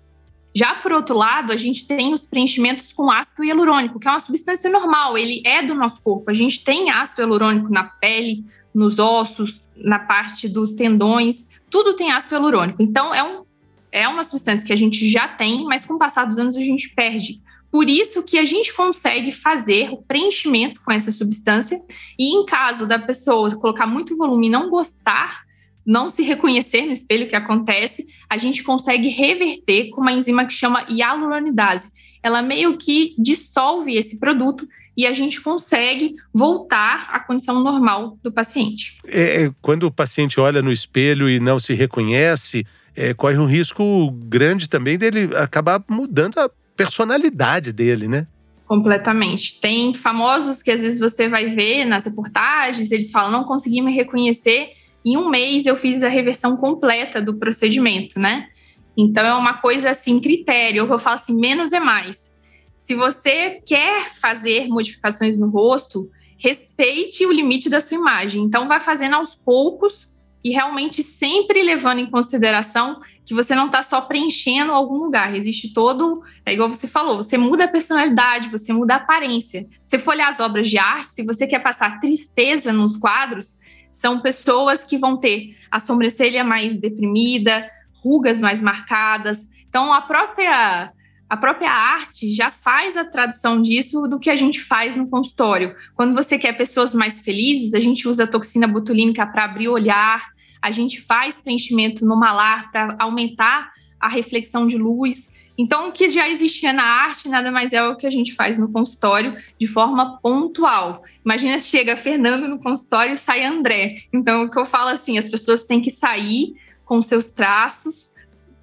Já 0.54 0.74
por 0.74 0.92
outro 0.92 1.16
lado, 1.16 1.50
a 1.50 1.56
gente 1.56 1.86
tem 1.86 2.12
os 2.12 2.26
preenchimentos 2.26 2.92
com 2.92 3.10
ácido 3.10 3.42
hialurônico, 3.42 3.98
que 3.98 4.06
é 4.06 4.10
uma 4.10 4.20
substância 4.20 4.68
normal, 4.68 5.16
ele 5.16 5.40
é 5.46 5.62
do 5.62 5.74
nosso 5.74 6.02
corpo. 6.02 6.30
A 6.30 6.34
gente 6.34 6.62
tem 6.62 6.90
ácido 6.90 7.22
hialurônico 7.22 7.72
na 7.72 7.84
pele, 7.84 8.44
nos 8.74 8.98
ossos, 8.98 9.62
na 9.74 9.98
parte 9.98 10.50
dos 10.50 10.72
tendões, 10.72 11.48
tudo 11.70 11.96
tem 11.96 12.12
ácido 12.12 12.34
hialurônico. 12.34 12.82
Então, 12.82 13.12
é, 13.14 13.22
um, 13.22 13.42
é 13.90 14.06
uma 14.06 14.22
substância 14.22 14.66
que 14.66 14.72
a 14.72 14.76
gente 14.76 15.08
já 15.08 15.26
tem, 15.26 15.64
mas 15.64 15.86
com 15.86 15.94
o 15.94 15.98
passar 15.98 16.26
dos 16.26 16.38
anos 16.38 16.56
a 16.56 16.60
gente 16.60 16.94
perde. 16.94 17.40
Por 17.74 17.90
isso 17.90 18.22
que 18.22 18.38
a 18.38 18.44
gente 18.44 18.72
consegue 18.72 19.32
fazer 19.32 19.90
o 19.90 19.96
preenchimento 19.96 20.80
com 20.80 20.92
essa 20.92 21.10
substância 21.10 21.76
e 22.16 22.32
em 22.32 22.46
caso 22.46 22.86
da 22.86 23.00
pessoa 23.00 23.50
colocar 23.56 23.84
muito 23.84 24.16
volume 24.16 24.46
e 24.46 24.50
não 24.50 24.70
gostar 24.70 25.42
não 25.84 26.08
se 26.08 26.22
reconhecer 26.22 26.86
no 26.86 26.92
espelho 26.92 27.28
que 27.28 27.34
acontece, 27.34 28.06
a 28.30 28.38
gente 28.38 28.62
consegue 28.62 29.08
reverter 29.08 29.90
com 29.90 30.00
uma 30.02 30.12
enzima 30.12 30.46
que 30.46 30.52
chama 30.52 30.86
hialuronidase. 30.88 31.88
Ela 32.22 32.42
meio 32.42 32.78
que 32.78 33.12
dissolve 33.18 33.96
esse 33.96 34.20
produto 34.20 34.68
e 34.96 35.04
a 35.04 35.12
gente 35.12 35.40
consegue 35.40 36.14
voltar 36.32 37.08
à 37.10 37.18
condição 37.18 37.60
normal 37.60 38.16
do 38.22 38.30
paciente. 38.30 38.98
É, 39.04 39.46
é 39.46 39.52
quando 39.60 39.82
o 39.82 39.90
paciente 39.90 40.38
olha 40.38 40.62
no 40.62 40.70
espelho 40.70 41.28
e 41.28 41.40
não 41.40 41.58
se 41.58 41.74
reconhece, 41.74 42.64
é, 42.94 43.12
corre 43.12 43.36
um 43.36 43.46
risco 43.46 44.12
grande 44.12 44.68
também 44.68 44.96
dele 44.96 45.30
acabar 45.34 45.82
mudando 45.90 46.38
a 46.38 46.48
personalidade 46.76 47.72
dele, 47.72 48.08
né? 48.08 48.26
Completamente. 48.66 49.60
Tem 49.60 49.94
famosos 49.94 50.62
que 50.62 50.70
às 50.70 50.80
vezes 50.80 50.98
você 50.98 51.28
vai 51.28 51.54
ver 51.54 51.84
nas 51.84 52.04
reportagens, 52.04 52.90
eles 52.90 53.10
falam: 53.10 53.30
não 53.30 53.44
consegui 53.44 53.80
me 53.80 53.92
reconhecer 53.92 54.70
em 55.04 55.18
um 55.18 55.28
mês 55.28 55.66
eu 55.66 55.76
fiz 55.76 56.02
a 56.02 56.08
reversão 56.08 56.56
completa 56.56 57.20
do 57.20 57.34
procedimento, 57.34 58.18
né? 58.18 58.48
Então 58.96 59.24
é 59.24 59.34
uma 59.34 59.54
coisa 59.54 59.90
assim, 59.90 60.18
critério, 60.18 60.86
eu 60.86 60.98
falo 60.98 61.16
assim, 61.16 61.34
menos 61.34 61.72
é 61.72 61.80
mais. 61.80 62.32
Se 62.80 62.94
você 62.94 63.62
quer 63.66 64.14
fazer 64.20 64.68
modificações 64.68 65.38
no 65.38 65.48
rosto, 65.48 66.08
respeite 66.38 67.26
o 67.26 67.32
limite 67.32 67.68
da 67.68 67.80
sua 67.80 67.98
imagem. 67.98 68.42
Então 68.42 68.66
vai 68.66 68.80
fazendo 68.80 69.16
aos 69.16 69.34
poucos 69.34 70.06
e 70.42 70.50
realmente 70.50 71.02
sempre 71.02 71.62
levando 71.62 71.98
em 71.98 72.10
consideração 72.10 73.00
que 73.24 73.34
você 73.34 73.54
não 73.54 73.66
está 73.66 73.82
só 73.82 74.00
preenchendo 74.00 74.72
algum 74.72 74.96
lugar. 74.96 75.34
Existe 75.34 75.72
todo, 75.72 76.22
é 76.44 76.52
igual 76.52 76.68
você 76.68 76.86
falou, 76.86 77.16
você 77.16 77.38
muda 77.38 77.64
a 77.64 77.68
personalidade, 77.68 78.48
você 78.48 78.72
muda 78.72 78.94
a 78.94 78.98
aparência. 78.98 79.66
Se 79.84 79.98
for 79.98 80.12
olhar 80.14 80.28
as 80.28 80.40
obras 80.40 80.68
de 80.68 80.78
arte, 80.78 81.10
se 81.14 81.22
você 81.22 81.46
quer 81.46 81.60
passar 81.60 82.00
tristeza 82.00 82.72
nos 82.72 82.96
quadros, 82.96 83.54
são 83.90 84.20
pessoas 84.20 84.84
que 84.84 84.98
vão 84.98 85.16
ter 85.16 85.56
a 85.70 85.80
sobrancelha 85.80 86.44
mais 86.44 86.76
deprimida, 86.76 87.68
rugas 88.02 88.40
mais 88.40 88.60
marcadas. 88.60 89.48
Então, 89.68 89.92
a 89.92 90.02
própria 90.02 90.92
a 91.28 91.36
própria 91.36 91.70
arte 91.70 92.32
já 92.32 92.50
faz 92.50 92.96
a 92.96 93.04
tradução 93.04 93.60
disso 93.60 94.06
do 94.06 94.20
que 94.20 94.28
a 94.28 94.36
gente 94.36 94.60
faz 94.60 94.94
no 94.94 95.08
consultório. 95.08 95.74
Quando 95.94 96.14
você 96.14 96.38
quer 96.38 96.52
pessoas 96.52 96.94
mais 96.94 97.20
felizes, 97.20 97.72
a 97.72 97.80
gente 97.80 98.06
usa 98.06 98.24
a 98.24 98.26
toxina 98.26 98.68
botulínica 98.68 99.26
para 99.26 99.44
abrir 99.44 99.68
o 99.68 99.72
olhar, 99.72 100.33
a 100.64 100.70
gente 100.70 100.98
faz 101.02 101.36
preenchimento 101.36 102.06
no 102.06 102.16
malar 102.16 102.72
para 102.72 102.96
aumentar 102.98 103.70
a 104.00 104.08
reflexão 104.08 104.66
de 104.66 104.78
luz. 104.78 105.30
Então, 105.58 105.90
o 105.90 105.92
que 105.92 106.08
já 106.08 106.26
existia 106.26 106.72
na 106.72 106.82
arte 106.82 107.28
nada 107.28 107.52
mais 107.52 107.74
é 107.74 107.86
o 107.86 107.96
que 107.96 108.06
a 108.06 108.10
gente 108.10 108.32
faz 108.34 108.58
no 108.58 108.72
consultório 108.72 109.36
de 109.60 109.66
forma 109.66 110.18
pontual. 110.22 111.04
Imagina 111.22 111.60
chega 111.60 111.98
Fernando 111.98 112.48
no 112.48 112.58
consultório 112.58 113.12
e 113.12 113.16
sai 113.18 113.44
André. 113.44 114.04
Então, 114.10 114.44
o 114.44 114.50
que 114.50 114.58
eu 114.58 114.64
falo 114.64 114.88
assim, 114.88 115.18
as 115.18 115.28
pessoas 115.28 115.64
têm 115.64 115.82
que 115.82 115.90
sair 115.90 116.54
com 116.82 117.02
seus 117.02 117.26
traços 117.26 118.12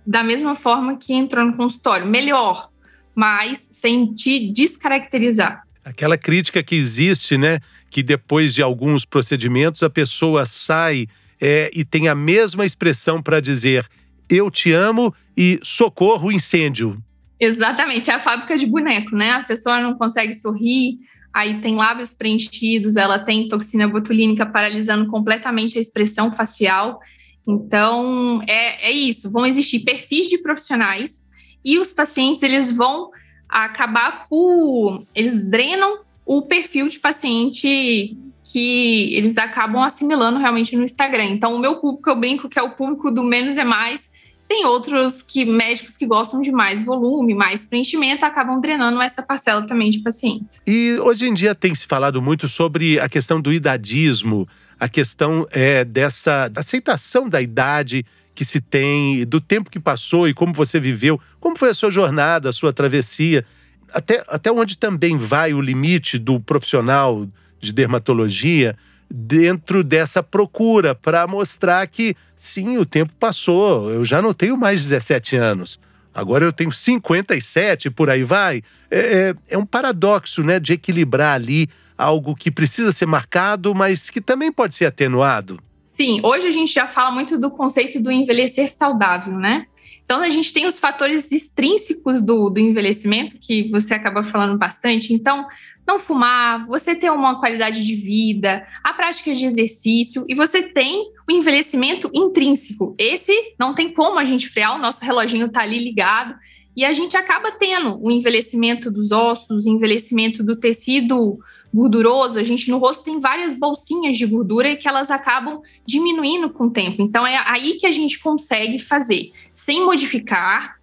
da 0.03 0.23
mesma 0.23 0.55
forma 0.55 0.97
que 0.97 1.13
entrou 1.13 1.45
no 1.45 1.55
consultório, 1.55 2.07
melhor, 2.07 2.71
mas 3.13 3.67
sem 3.69 4.11
te 4.11 4.51
descaracterizar. 4.51 5.61
Aquela 5.85 6.17
crítica 6.17 6.63
que 6.63 6.73
existe, 6.73 7.37
né? 7.37 7.59
Que 7.91 8.01
depois 8.01 8.55
de 8.55 8.63
alguns 8.63 9.05
procedimentos 9.05 9.83
a 9.83 9.89
pessoa 9.89 10.47
sai 10.47 11.05
é, 11.41 11.71
e 11.73 11.83
tem 11.83 12.07
a 12.07 12.15
mesma 12.15 12.65
expressão 12.65 13.21
para 13.21 13.39
dizer 13.41 13.87
eu 14.29 14.49
te 14.49 14.71
amo 14.71 15.13
e 15.35 15.59
socorro 15.61 16.31
incêndio. 16.31 17.03
Exatamente, 17.39 18.09
é 18.09 18.13
a 18.13 18.19
fábrica 18.19 18.57
de 18.57 18.65
boneco, 18.65 19.15
né? 19.15 19.31
A 19.31 19.43
pessoa 19.43 19.81
não 19.81 19.95
consegue 19.95 20.33
sorrir, 20.35 20.99
aí 21.33 21.59
tem 21.59 21.75
lábios 21.75 22.13
preenchidos, 22.13 22.95
ela 22.95 23.19
tem 23.19 23.47
toxina 23.47 23.87
botulínica 23.87 24.45
paralisando 24.45 25.07
completamente 25.07 25.77
a 25.77 25.81
expressão 25.81 26.31
facial. 26.31 26.99
Então, 27.45 28.41
é, 28.47 28.89
é 28.89 28.91
isso, 28.91 29.31
vão 29.31 29.45
existir 29.45 29.79
perfis 29.79 30.29
de 30.29 30.37
profissionais 30.37 31.21
e 31.65 31.79
os 31.79 31.91
pacientes, 31.91 32.43
eles 32.43 32.75
vão 32.75 33.09
acabar 33.49 34.27
por... 34.29 35.05
Eles 35.13 35.43
drenam 35.49 35.99
o 36.25 36.43
perfil 36.43 36.87
de 36.87 36.99
paciente 36.99 38.15
que 38.51 39.15
eles 39.15 39.37
acabam 39.37 39.81
assimilando 39.81 40.37
realmente 40.37 40.75
no 40.75 40.83
Instagram. 40.83 41.25
Então, 41.25 41.55
o 41.55 41.59
meu 41.59 41.77
público, 41.77 42.09
eu 42.09 42.15
brinco 42.15 42.49
que 42.49 42.59
é 42.59 42.61
o 42.61 42.71
público 42.71 43.09
do 43.09 43.23
menos 43.23 43.57
é 43.57 43.63
mais, 43.63 44.09
tem 44.45 44.65
outros 44.65 45.21
que 45.21 45.45
médicos 45.45 45.95
que 45.95 46.05
gostam 46.05 46.41
de 46.41 46.51
mais 46.51 46.83
volume, 46.83 47.33
mais 47.33 47.65
preenchimento, 47.65 48.25
acabam 48.25 48.59
drenando 48.59 49.01
essa 49.01 49.23
parcela 49.23 49.65
também 49.65 49.89
de 49.89 49.99
pacientes. 49.99 50.59
E 50.67 50.97
hoje 50.99 51.25
em 51.25 51.33
dia 51.33 51.55
tem 51.55 51.73
se 51.73 51.87
falado 51.87 52.21
muito 52.21 52.49
sobre 52.49 52.99
a 52.99 53.07
questão 53.07 53.39
do 53.39 53.53
idadismo, 53.53 54.45
a 54.77 54.89
questão 54.89 55.47
é, 55.51 55.85
dessa 55.85 56.51
aceitação 56.53 57.29
da 57.29 57.41
idade 57.41 58.05
que 58.35 58.43
se 58.43 58.59
tem, 58.59 59.25
do 59.25 59.39
tempo 59.39 59.69
que 59.69 59.79
passou 59.79 60.27
e 60.27 60.33
como 60.33 60.51
você 60.51 60.77
viveu, 60.77 61.17
como 61.39 61.57
foi 61.57 61.69
a 61.69 61.73
sua 61.73 61.89
jornada, 61.89 62.49
a 62.49 62.53
sua 62.53 62.73
travessia, 62.73 63.45
até, 63.93 64.21
até 64.27 64.51
onde 64.51 64.77
também 64.77 65.17
vai 65.17 65.53
o 65.53 65.61
limite 65.61 66.17
do 66.17 66.41
profissional 66.41 67.25
de 67.61 67.71
dermatologia 67.71 68.75
dentro 69.09 69.83
dessa 69.83 70.23
procura 70.23 70.95
para 70.95 71.27
mostrar 71.27 71.85
que 71.87 72.15
sim, 72.35 72.77
o 72.77 72.85
tempo 72.85 73.13
passou, 73.19 73.91
eu 73.91 74.05
já 74.05 74.21
não 74.21 74.33
tenho 74.33 74.57
mais 74.57 74.81
17 74.83 75.35
anos. 75.35 75.79
Agora 76.13 76.43
eu 76.43 76.51
tenho 76.51 76.71
57, 76.71 77.89
por 77.89 78.09
aí 78.09 78.23
vai. 78.23 78.61
É, 78.89 78.99
é, 78.99 79.35
é 79.49 79.57
um 79.57 79.65
paradoxo, 79.65 80.43
né, 80.43 80.59
de 80.59 80.73
equilibrar 80.73 81.35
ali 81.35 81.69
algo 81.97 82.35
que 82.35 82.51
precisa 82.51 82.91
ser 82.91 83.05
marcado, 83.05 83.73
mas 83.75 84.09
que 84.09 84.19
também 84.19 84.51
pode 84.51 84.73
ser 84.73 84.85
atenuado. 84.85 85.59
Sim, 85.85 86.19
hoje 86.23 86.47
a 86.47 86.51
gente 86.51 86.73
já 86.73 86.87
fala 86.87 87.11
muito 87.11 87.37
do 87.37 87.51
conceito 87.51 88.01
do 88.01 88.11
envelhecer 88.11 88.71
saudável, 88.71 89.37
né? 89.37 89.67
Então 90.03 90.21
a 90.21 90.29
gente 90.29 90.51
tem 90.51 90.65
os 90.65 90.79
fatores 90.79 91.31
extrínsecos 91.31 92.21
do, 92.21 92.49
do 92.49 92.59
envelhecimento, 92.59 93.37
que 93.39 93.69
você 93.69 93.93
acaba 93.93 94.23
falando 94.23 94.57
bastante. 94.57 95.13
Então, 95.13 95.47
não 95.91 95.99
fumar, 95.99 96.65
você 96.67 96.95
ter 96.95 97.11
uma 97.11 97.37
qualidade 97.39 97.85
de 97.85 97.95
vida, 97.95 98.65
a 98.81 98.93
prática 98.93 99.33
de 99.33 99.45
exercício 99.45 100.25
e 100.27 100.33
você 100.33 100.63
tem 100.63 101.11
o 101.29 101.33
envelhecimento 101.33 102.09
intrínseco. 102.13 102.95
Esse 102.97 103.33
não 103.59 103.73
tem 103.73 103.93
como 103.93 104.17
a 104.17 104.23
gente 104.23 104.47
frear, 104.47 104.75
o 104.75 104.81
nosso 104.81 105.03
reloginho 105.03 105.47
está 105.47 105.61
ali 105.61 105.77
ligado 105.77 106.33
e 106.77 106.85
a 106.85 106.93
gente 106.93 107.17
acaba 107.17 107.51
tendo 107.51 108.01
o 108.01 108.09
envelhecimento 108.09 108.89
dos 108.89 109.11
ossos, 109.11 109.65
o 109.65 109.69
envelhecimento 109.69 110.41
do 110.41 110.55
tecido 110.55 111.39
gorduroso. 111.73 112.39
A 112.39 112.43
gente 112.43 112.69
no 112.69 112.77
rosto 112.77 113.03
tem 113.03 113.19
várias 113.19 113.53
bolsinhas 113.53 114.17
de 114.17 114.25
gordura 114.25 114.77
que 114.77 114.87
elas 114.87 115.11
acabam 115.11 115.61
diminuindo 115.85 116.49
com 116.49 116.67
o 116.67 116.71
tempo. 116.71 117.01
Então 117.01 117.27
é 117.27 117.37
aí 117.45 117.73
que 117.73 117.85
a 117.85 117.91
gente 117.91 118.17
consegue 118.19 118.79
fazer, 118.79 119.33
sem 119.51 119.83
modificar, 119.83 120.77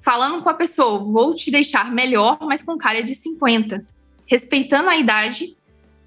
falando 0.00 0.42
com 0.42 0.48
a 0.48 0.54
pessoa, 0.54 0.98
vou 0.98 1.34
te 1.34 1.50
deixar 1.50 1.92
melhor, 1.92 2.38
mas 2.40 2.62
com 2.62 2.78
cara 2.78 3.02
de 3.02 3.14
50 3.14 3.93
respeitando 4.26 4.88
a 4.88 4.96
idade, 4.96 5.56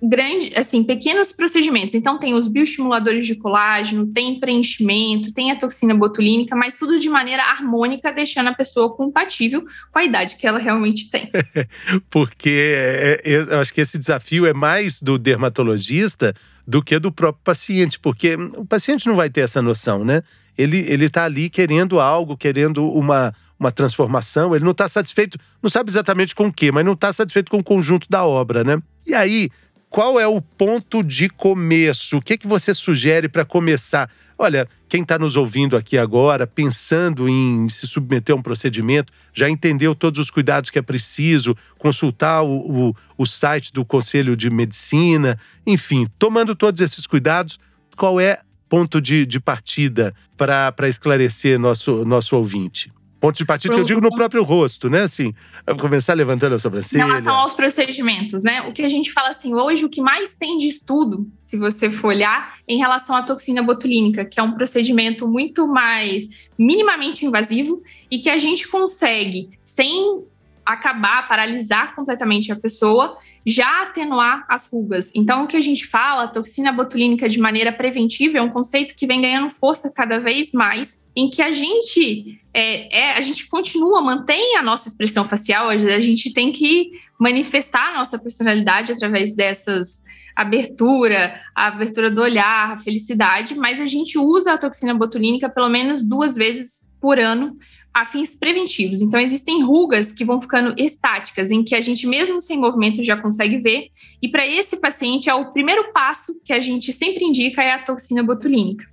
grande, 0.01 0.53
assim, 0.55 0.83
pequenos 0.83 1.31
procedimentos. 1.31 1.95
Então 1.95 2.19
tem 2.19 2.33
os 2.33 2.47
bioestimuladores 2.47 3.25
de 3.25 3.35
colágeno, 3.35 4.07
tem 4.07 4.39
preenchimento, 4.39 5.33
tem 5.33 5.51
a 5.51 5.55
toxina 5.55 5.95
botulínica, 5.95 6.55
mas 6.55 6.75
tudo 6.75 6.99
de 6.99 7.09
maneira 7.09 7.43
harmônica, 7.43 8.11
deixando 8.11 8.49
a 8.49 8.53
pessoa 8.53 8.95
compatível 8.95 9.65
com 9.91 9.99
a 9.99 10.05
idade 10.05 10.35
que 10.35 10.45
ela 10.45 10.59
realmente 10.59 11.09
tem. 11.09 11.31
Porque 12.09 12.75
é, 12.75 13.21
é, 13.25 13.35
eu 13.53 13.59
acho 13.59 13.73
que 13.73 13.81
esse 13.81 13.97
desafio 13.97 14.45
é 14.45 14.53
mais 14.53 15.01
do 15.01 15.17
dermatologista 15.17 16.33
do 16.67 16.83
que 16.83 16.99
do 16.99 17.11
próprio 17.11 17.41
paciente, 17.43 17.97
porque 17.97 18.35
o 18.35 18.65
paciente 18.65 19.07
não 19.07 19.15
vai 19.15 19.29
ter 19.29 19.41
essa 19.41 19.61
noção, 19.61 20.03
né? 20.03 20.21
Ele 20.57 20.79
ele 20.79 21.05
está 21.05 21.23
ali 21.23 21.49
querendo 21.49 21.99
algo, 21.99 22.35
querendo 22.35 22.85
uma 22.91 23.33
uma 23.59 23.71
transformação, 23.71 24.55
ele 24.55 24.63
não 24.63 24.71
está 24.71 24.87
satisfeito, 24.87 25.39
não 25.63 25.69
sabe 25.69 25.89
exatamente 25.89 26.35
com 26.35 26.47
o 26.47 26.53
quê, 26.53 26.71
mas 26.71 26.85
não 26.85 26.93
está 26.93 27.11
satisfeito 27.11 27.49
com 27.49 27.57
o 27.57 27.63
conjunto 27.63 28.07
da 28.09 28.23
obra, 28.23 28.63
né? 28.63 28.79
E 29.05 29.15
aí, 29.15 29.49
qual 29.89 30.19
é 30.19 30.27
o 30.27 30.41
ponto 30.41 31.01
de 31.01 31.29
começo? 31.29 32.17
O 32.17 32.21
que, 32.21 32.37
que 32.37 32.47
você 32.47 32.73
sugere 32.73 33.27
para 33.27 33.45
começar? 33.45 34.11
Olha, 34.39 34.67
quem 34.87 35.01
está 35.01 35.17
nos 35.17 35.35
ouvindo 35.35 35.75
aqui 35.75 35.97
agora, 35.97 36.45
pensando 36.45 37.27
em 37.27 37.67
se 37.69 37.87
submeter 37.87 38.35
a 38.35 38.37
um 38.37 38.41
procedimento, 38.41 39.11
já 39.33 39.49
entendeu 39.49 39.95
todos 39.95 40.19
os 40.19 40.29
cuidados 40.29 40.69
que 40.69 40.77
é 40.77 40.81
preciso, 40.81 41.55
consultar 41.79 42.43
o, 42.43 42.89
o, 42.89 42.95
o 43.17 43.25
site 43.25 43.73
do 43.73 43.83
Conselho 43.83 44.37
de 44.37 44.49
Medicina, 44.49 45.39
enfim, 45.65 46.07
tomando 46.19 46.55
todos 46.55 46.81
esses 46.81 47.07
cuidados, 47.07 47.59
qual 47.95 48.19
é 48.19 48.41
ponto 48.69 49.01
de, 49.01 49.25
de 49.25 49.39
partida 49.39 50.13
para 50.35 50.87
esclarecer 50.87 51.57
nosso, 51.57 52.05
nosso 52.05 52.35
ouvinte? 52.35 52.91
Ponto 53.19 53.35
de 53.35 53.45
partida 53.45 53.73
que 53.73 53.79
eu 53.79 53.85
digo 53.85 53.99
no 53.99 54.13
próprio 54.13 54.43
rosto, 54.43 54.89
né? 54.89 55.01
Assim, 55.01 55.33
começar 55.79 56.13
levantando 56.13 56.55
a 56.55 56.59
sobrancelha. 56.59 57.03
Em 57.03 57.07
relação 57.07 57.35
aos 57.35 57.53
procedimentos, 57.53 58.43
né? 58.43 58.61
O 58.61 58.73
que 58.73 58.83
a 58.83 58.89
gente 58.89 59.11
fala 59.11 59.29
assim, 59.29 59.55
hoje 59.55 59.83
o 59.83 59.89
que 59.89 60.01
mais 60.01 60.35
tem 60.35 60.57
de 60.57 60.67
estudo, 60.67 61.27
se 61.41 61.57
você 61.57 61.89
for 61.89 62.09
olhar, 62.09 62.57
em 62.67 62.77
relação 62.77 63.15
à 63.15 63.23
toxina 63.23 63.63
botulínica, 63.63 64.23
que 64.23 64.39
é 64.39 64.43
um 64.43 64.53
procedimento 64.53 65.27
muito 65.27 65.67
mais 65.67 66.27
minimamente 66.57 67.25
invasivo 67.25 67.81
e 68.11 68.19
que 68.19 68.29
a 68.29 68.37
gente 68.37 68.67
consegue, 68.67 69.49
sem 69.63 70.23
acabar, 70.67 71.27
paralisar 71.27 71.95
completamente 71.95 72.51
a 72.51 72.55
pessoa, 72.55 73.17
já 73.45 73.83
atenuar 73.83 74.45
as 74.49 74.67
rugas. 74.67 75.11
Então, 75.15 75.45
o 75.45 75.47
que 75.47 75.55
a 75.55 75.61
gente 75.61 75.87
fala, 75.87 76.23
a 76.23 76.27
toxina 76.27 76.73
botulínica 76.73 77.29
de 77.29 77.39
maneira 77.39 77.71
preventiva 77.71 78.37
é 78.37 78.41
um 78.41 78.49
conceito 78.49 78.93
que 78.93 79.07
vem 79.07 79.21
ganhando 79.21 79.49
força 79.49 79.89
cada 79.89 80.19
vez 80.19 80.51
mais, 80.51 81.01
em 81.15 81.29
que 81.29 81.41
a 81.41 81.53
gente 81.53 82.39
é, 82.53 82.99
é, 82.99 83.17
a 83.17 83.21
gente 83.21 83.47
continua, 83.47 84.01
mantém 84.01 84.57
a 84.57 84.61
nossa 84.61 84.89
expressão 84.89 85.23
facial, 85.23 85.69
a 85.69 85.77
gente 85.77 86.33
tem 86.33 86.51
que 86.51 86.91
manifestar 87.17 87.89
a 87.89 87.97
nossa 87.97 88.19
personalidade 88.19 88.91
através 88.91 89.33
dessas 89.33 90.05
abertura, 90.35 91.39
a 91.55 91.67
abertura 91.67 92.11
do 92.11 92.21
olhar, 92.21 92.73
a 92.73 92.77
felicidade, 92.77 93.55
mas 93.55 93.81
a 93.81 93.87
gente 93.87 94.19
usa 94.19 94.53
a 94.53 94.57
toxina 94.57 94.93
botulínica 94.93 95.49
pelo 95.49 95.69
menos 95.69 96.03
duas 96.03 96.35
vezes 96.35 96.85
por 97.01 97.17
ano 97.19 97.57
a 97.97 98.05
fins 98.05 98.35
preventivos. 98.35 99.01
Então, 99.01 99.19
existem 99.19 99.63
rugas 99.63 100.11
que 100.11 100.23
vão 100.23 100.39
ficando 100.39 100.75
estáticas, 100.77 101.49
em 101.49 101.63
que 101.63 101.73
a 101.73 101.81
gente, 101.81 102.05
mesmo 102.05 102.39
sem 102.39 102.55
movimento, 102.55 103.01
já 103.01 103.17
consegue 103.17 103.57
ver. 103.57 103.87
E 104.21 104.27
para 104.27 104.45
esse 104.45 104.79
paciente, 104.79 105.27
é 105.27 105.33
o 105.33 105.51
primeiro 105.51 105.91
passo 105.91 106.39
que 106.45 106.53
a 106.53 106.59
gente 106.59 106.93
sempre 106.93 107.25
indica 107.25 107.63
é 107.63 107.71
a 107.71 107.79
toxina 107.79 108.21
botulínica. 108.21 108.85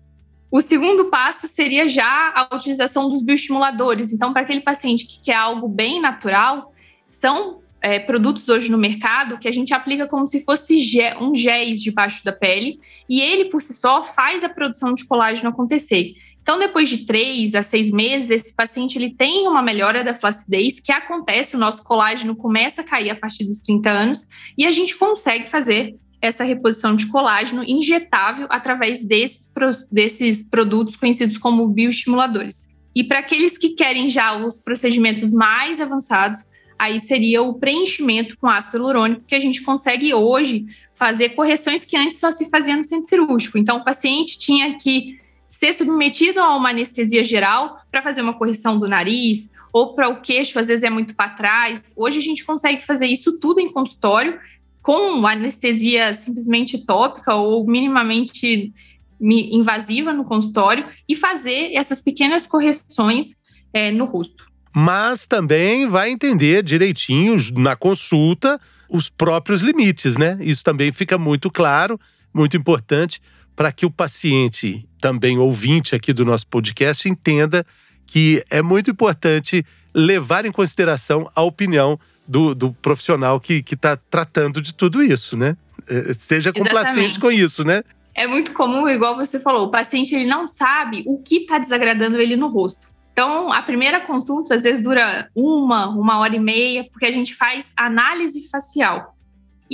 O 0.51 0.62
segundo 0.62 1.11
passo 1.11 1.47
seria 1.47 1.87
já 1.87 2.33
a 2.35 2.57
utilização 2.57 3.11
dos 3.11 3.23
bioestimuladores. 3.23 4.11
Então, 4.11 4.33
para 4.33 4.40
aquele 4.40 4.62
paciente 4.62 5.07
que 5.07 5.21
quer 5.21 5.37
algo 5.37 5.69
bem 5.69 6.01
natural, 6.01 6.73
são 7.07 7.61
é, 7.83 7.99
produtos 7.99 8.49
hoje 8.49 8.71
no 8.71 8.79
mercado 8.79 9.37
que 9.37 9.47
a 9.47 9.53
gente 9.53 9.75
aplica 9.75 10.07
como 10.07 10.27
se 10.27 10.43
fosse 10.43 10.79
um 11.21 11.35
géis 11.35 11.83
debaixo 11.83 12.25
da 12.25 12.33
pele 12.33 12.81
e 13.07 13.21
ele, 13.21 13.51
por 13.51 13.61
si 13.61 13.75
só, 13.75 14.03
faz 14.03 14.43
a 14.43 14.49
produção 14.49 14.95
de 14.95 15.05
colágeno 15.05 15.51
acontecer. 15.51 16.14
Então, 16.45 16.59
depois 16.59 16.91
de 16.91 17.07
três 17.07 17.55
a 17.55 17.63
seis 17.63 17.91
meses, 17.91 18.29
esse 18.29 18.55
paciente 18.55 18.99
ele 18.99 19.15
tem 19.15 19.49
uma 19.49 19.63
melhora 19.63 20.05
da 20.05 20.15
flacidez 20.15 20.79
que 20.79 20.93
acontece, 20.93 21.57
o 21.57 21.59
nosso 21.59 21.83
colágeno 21.83 22.37
começa 22.37 22.83
a 22.83 22.85
cair 22.85 23.09
a 23.09 23.17
partir 23.17 23.47
dos 23.47 23.63
30 23.63 23.89
anos 23.89 24.27
e 24.57 24.67
a 24.67 24.71
gente 24.71 24.95
consegue 24.95 25.49
fazer 25.49 25.97
essa 26.21 26.45
reposição 26.45 26.95
de 26.95 27.07
colágeno 27.07 27.65
injetável 27.65 28.47
através 28.51 29.03
desses, 29.03 29.51
desses 29.91 30.47
produtos 30.47 30.97
conhecidos 30.97 31.39
como 31.39 31.67
bioestimuladores. 31.67 32.69
E 32.95 33.03
para 33.03 33.21
aqueles 33.21 33.57
que 33.57 33.71
querem 33.71 34.11
já 34.11 34.37
os 34.37 34.61
procedimentos 34.61 35.33
mais 35.33 35.81
avançados, 35.81 36.41
aí 36.79 37.01
seria 37.01 37.43
o 37.43 37.55
preenchimento 37.55 38.37
com 38.37 38.49
ácido 38.49 38.77
hialurônico, 38.77 39.25
que 39.27 39.35
a 39.35 39.41
gente 39.41 39.63
consegue 39.63 40.13
hoje 40.13 40.67
fazer 40.95 41.31
correções 41.31 41.87
que 41.87 41.97
antes 41.97 42.21
só 42.21 42.31
se 42.31 42.51
fazia 42.51 42.77
no 42.77 42.85
centro 42.85 43.09
cirúrgico. 43.09 43.57
Então, 43.57 43.79
o 43.79 43.85
paciente 43.85 44.39
tinha 44.39 44.77
que 44.77 45.24
ser 45.59 45.73
submetido 45.73 46.40
a 46.40 46.57
uma 46.57 46.71
anestesia 46.71 47.25
geral 47.25 47.79
para 47.90 48.03
fazer 48.03 48.21
uma 48.21 48.35
correção 48.35 48.79
do 48.79 48.88
nariz 48.88 49.51
ou 49.73 49.95
para 49.95 50.09
o 50.09 50.21
queixo, 50.21 50.59
às 50.59 50.67
vezes 50.67 50.83
é 50.83 50.90
muito 50.90 51.14
para 51.14 51.31
trás. 51.31 51.93
Hoje 51.97 52.19
a 52.19 52.23
gente 52.23 52.45
consegue 52.45 52.85
fazer 52.85 53.07
isso 53.07 53.38
tudo 53.38 53.61
em 53.61 53.73
consultório, 53.73 54.38
com 54.83 55.27
anestesia 55.27 56.12
simplesmente 56.14 56.85
tópica 56.85 57.35
ou 57.35 57.67
minimamente 57.67 58.73
invasiva 59.21 60.12
no 60.12 60.25
consultório, 60.25 60.87
e 61.09 61.17
fazer 61.17 61.73
essas 61.73 62.01
pequenas 62.01 62.47
correções 62.47 63.37
é, 63.73 63.90
no 63.90 64.05
rosto. 64.05 64.45
Mas 64.75 65.25
também 65.25 65.88
vai 65.88 66.11
entender 66.11 66.62
direitinho 66.62 67.37
na 67.57 67.77
consulta 67.77 68.61
os 68.90 69.09
próprios 69.09 69.62
limites, 69.62 70.17
né? 70.17 70.37
Isso 70.40 70.62
também 70.64 70.93
fica 70.93 71.17
muito 71.17 71.51
claro, 71.51 71.99
muito 72.35 72.57
importante 72.57 73.21
para 73.57 73.73
que 73.73 73.87
o 73.87 73.90
paciente, 73.90 74.87
também 75.01 75.38
ouvinte 75.38 75.95
aqui 75.95 76.12
do 76.12 76.25
nosso 76.25 76.47
podcast, 76.47 77.09
entenda 77.09 77.64
que 78.07 78.45
é 78.51 78.62
muito 78.62 78.90
importante 78.90 79.64
levar 79.95 80.45
em 80.45 80.53
consideração 80.53 81.31
a 81.35 81.43
opinião 81.43 81.99
do, 82.27 82.55
do 82.55 82.73
profissional 82.73 83.38
que 83.38 83.64
está 83.71 83.97
tratando 83.97 84.61
de 84.61 84.75
tudo 84.75 85.03
isso, 85.03 85.37
né? 85.37 85.57
É, 85.88 86.14
seja 86.14 86.53
complacente 86.53 87.21
com 87.21 87.31
isso, 87.31 87.64
né? 87.64 87.83
É 88.14 88.27
muito 88.27 88.53
comum, 88.53 88.88
igual 88.88 89.17
você 89.17 89.38
falou, 89.40 89.67
o 89.67 89.71
paciente 89.71 90.14
ele 90.14 90.27
não 90.27 90.47
sabe 90.47 91.03
o 91.07 91.19
que 91.19 91.38
está 91.38 91.59
desagradando 91.59 92.19
ele 92.19 92.37
no 92.37 92.49
rosto. 92.49 92.87
Então, 93.12 93.53
a 93.53 93.62
primeira 93.62 94.01
consulta 94.01 94.55
às 94.57 94.62
vezes 94.62 94.83
dura 94.83 95.29
uma, 95.35 95.88
uma 95.88 96.19
hora 96.19 96.35
e 96.35 96.40
meia, 96.40 96.85
porque 96.90 97.07
a 97.07 97.12
gente 97.12 97.35
faz 97.35 97.67
análise 97.77 98.49
facial. 98.49 99.13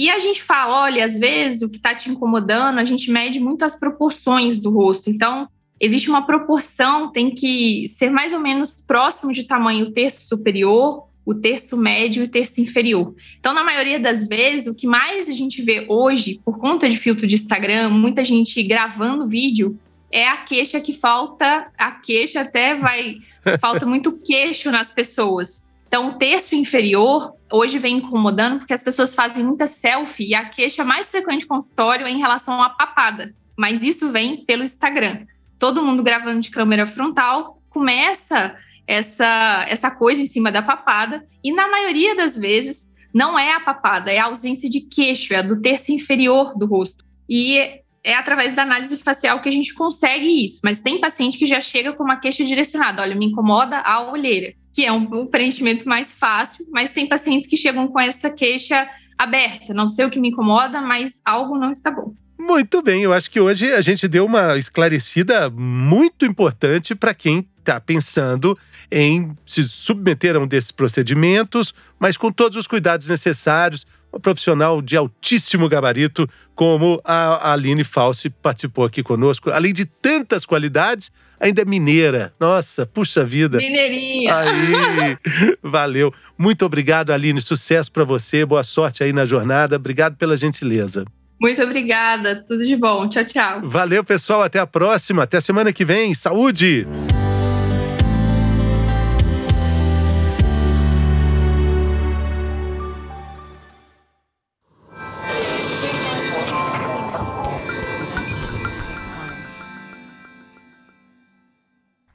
E 0.00 0.08
a 0.08 0.18
gente 0.18 0.42
fala, 0.42 0.84
olha, 0.84 1.04
às 1.04 1.18
vezes 1.18 1.60
o 1.60 1.70
que 1.70 1.76
está 1.76 1.94
te 1.94 2.08
incomodando, 2.08 2.78
a 2.78 2.84
gente 2.86 3.10
mede 3.10 3.38
muito 3.38 3.66
as 3.66 3.78
proporções 3.78 4.58
do 4.58 4.70
rosto. 4.70 5.10
Então, 5.10 5.46
existe 5.78 6.08
uma 6.08 6.22
proporção, 6.22 7.12
tem 7.12 7.30
que 7.30 7.86
ser 7.86 8.08
mais 8.08 8.32
ou 8.32 8.40
menos 8.40 8.72
próximo 8.72 9.30
de 9.30 9.44
tamanho 9.44 9.88
o 9.88 9.92
terço 9.92 10.26
superior, 10.26 11.06
o 11.22 11.34
terço 11.34 11.76
médio 11.76 12.22
e 12.22 12.24
o 12.24 12.30
terço 12.30 12.62
inferior. 12.62 13.14
Então, 13.38 13.52
na 13.52 13.62
maioria 13.62 14.00
das 14.00 14.26
vezes, 14.26 14.68
o 14.68 14.74
que 14.74 14.86
mais 14.86 15.28
a 15.28 15.32
gente 15.32 15.60
vê 15.60 15.84
hoje, 15.86 16.40
por 16.42 16.58
conta 16.58 16.88
de 16.88 16.96
filtro 16.96 17.26
de 17.26 17.34
Instagram, 17.34 17.90
muita 17.90 18.24
gente 18.24 18.62
gravando 18.62 19.28
vídeo, 19.28 19.78
é 20.10 20.26
a 20.26 20.38
queixa 20.38 20.80
que 20.80 20.94
falta, 20.94 21.70
a 21.76 21.90
queixa 21.90 22.40
até 22.40 22.74
vai, 22.74 23.16
falta 23.60 23.84
muito 23.84 24.12
queixo 24.12 24.70
nas 24.70 24.90
pessoas. 24.90 25.62
Então, 25.90 26.10
o 26.10 26.12
terço 26.14 26.54
inferior 26.54 27.34
hoje 27.50 27.76
vem 27.76 27.96
incomodando 27.96 28.60
porque 28.60 28.72
as 28.72 28.84
pessoas 28.84 29.12
fazem 29.12 29.44
muita 29.44 29.66
selfie 29.66 30.28
e 30.28 30.34
a 30.36 30.44
queixa 30.44 30.84
mais 30.84 31.08
frequente 31.08 31.44
consultório 31.44 32.06
é 32.06 32.10
em 32.10 32.18
relação 32.18 32.62
à 32.62 32.70
papada. 32.70 33.34
Mas 33.58 33.82
isso 33.82 34.12
vem 34.12 34.44
pelo 34.44 34.62
Instagram 34.62 35.26
todo 35.60 35.82
mundo 35.82 36.02
gravando 36.02 36.40
de 36.40 36.50
câmera 36.50 36.86
frontal, 36.86 37.62
começa 37.68 38.56
essa, 38.86 39.66
essa 39.68 39.90
coisa 39.90 40.20
em 40.20 40.26
cima 40.26 40.50
da 40.50 40.62
papada, 40.62 41.24
e 41.44 41.52
na 41.52 41.68
maioria 41.68 42.16
das 42.16 42.36
vezes 42.36 42.88
não 43.12 43.38
é 43.38 43.52
a 43.52 43.60
papada, 43.60 44.10
é 44.10 44.18
a 44.18 44.24
ausência 44.24 44.68
de 44.68 44.80
queixo, 44.80 45.34
é 45.34 45.36
a 45.36 45.42
do 45.42 45.60
terço 45.60 45.92
inferior 45.92 46.58
do 46.58 46.66
rosto. 46.66 47.04
E 47.28 47.58
é 48.02 48.14
através 48.14 48.54
da 48.54 48.62
análise 48.62 48.96
facial 48.96 49.42
que 49.42 49.48
a 49.50 49.52
gente 49.52 49.74
consegue 49.74 50.44
isso, 50.44 50.60
mas 50.64 50.80
tem 50.80 50.98
paciente 50.98 51.38
que 51.38 51.46
já 51.46 51.60
chega 51.60 51.92
com 51.92 52.02
uma 52.02 52.16
queixa 52.16 52.42
direcionada, 52.42 53.02
olha, 53.02 53.14
me 53.14 53.26
incomoda 53.26 53.78
a 53.80 54.10
olheira, 54.10 54.54
que 54.72 54.84
é 54.84 54.92
um, 54.92 55.26
preenchimento 55.26 55.88
mais 55.88 56.14
fácil, 56.14 56.66
mas 56.70 56.90
tem 56.90 57.08
pacientes 57.08 57.48
que 57.48 57.56
chegam 57.56 57.88
com 57.88 57.98
essa 57.98 58.30
queixa 58.30 58.88
aberta, 59.18 59.74
não 59.74 59.88
sei 59.88 60.04
o 60.06 60.10
que 60.10 60.18
me 60.18 60.28
incomoda, 60.28 60.80
mas 60.80 61.20
algo 61.24 61.58
não 61.58 61.70
está 61.70 61.90
bom. 61.90 62.14
Muito 62.38 62.80
bem, 62.80 63.02
eu 63.02 63.12
acho 63.12 63.30
que 63.30 63.38
hoje 63.38 63.70
a 63.74 63.82
gente 63.82 64.08
deu 64.08 64.24
uma 64.24 64.56
esclarecida 64.56 65.50
muito 65.50 66.24
importante 66.24 66.94
para 66.94 67.12
quem 67.12 67.46
está 67.58 67.78
pensando 67.78 68.58
em 68.90 69.36
se 69.44 69.62
submeter 69.64 70.36
a 70.36 70.38
um 70.38 70.46
desses 70.46 70.72
procedimentos, 70.72 71.74
mas 71.98 72.16
com 72.16 72.32
todos 72.32 72.56
os 72.56 72.66
cuidados 72.66 73.08
necessários. 73.08 73.86
Uma 74.12 74.18
profissional 74.20 74.82
de 74.82 74.96
altíssimo 74.96 75.68
gabarito, 75.68 76.28
como 76.54 77.00
a 77.04 77.52
Aline 77.52 77.84
Falsi 77.84 78.28
participou 78.28 78.84
aqui 78.84 79.02
conosco. 79.02 79.50
Além 79.50 79.72
de 79.72 79.84
tantas 79.84 80.44
qualidades, 80.44 81.12
ainda 81.38 81.62
é 81.62 81.64
mineira. 81.64 82.32
Nossa, 82.38 82.84
puxa 82.84 83.24
vida. 83.24 83.58
Mineirinha. 83.58 84.36
Aí, 84.36 85.16
valeu. 85.62 86.12
Muito 86.36 86.64
obrigado, 86.66 87.10
Aline. 87.12 87.40
Sucesso 87.40 87.90
para 87.90 88.04
você. 88.04 88.44
Boa 88.44 88.64
sorte 88.64 89.04
aí 89.04 89.12
na 89.12 89.24
jornada. 89.24 89.76
Obrigado 89.76 90.16
pela 90.16 90.36
gentileza. 90.36 91.04
Muito 91.40 91.62
obrigada, 91.62 92.44
tudo 92.46 92.66
de 92.66 92.76
bom. 92.76 93.08
Tchau, 93.08 93.24
tchau. 93.24 93.60
Valeu, 93.64 94.04
pessoal. 94.04 94.42
Até 94.42 94.58
a 94.58 94.66
próxima. 94.66 95.22
Até 95.22 95.38
a 95.38 95.40
semana 95.40 95.72
que 95.72 95.84
vem. 95.84 96.14
Saúde! 96.14 96.86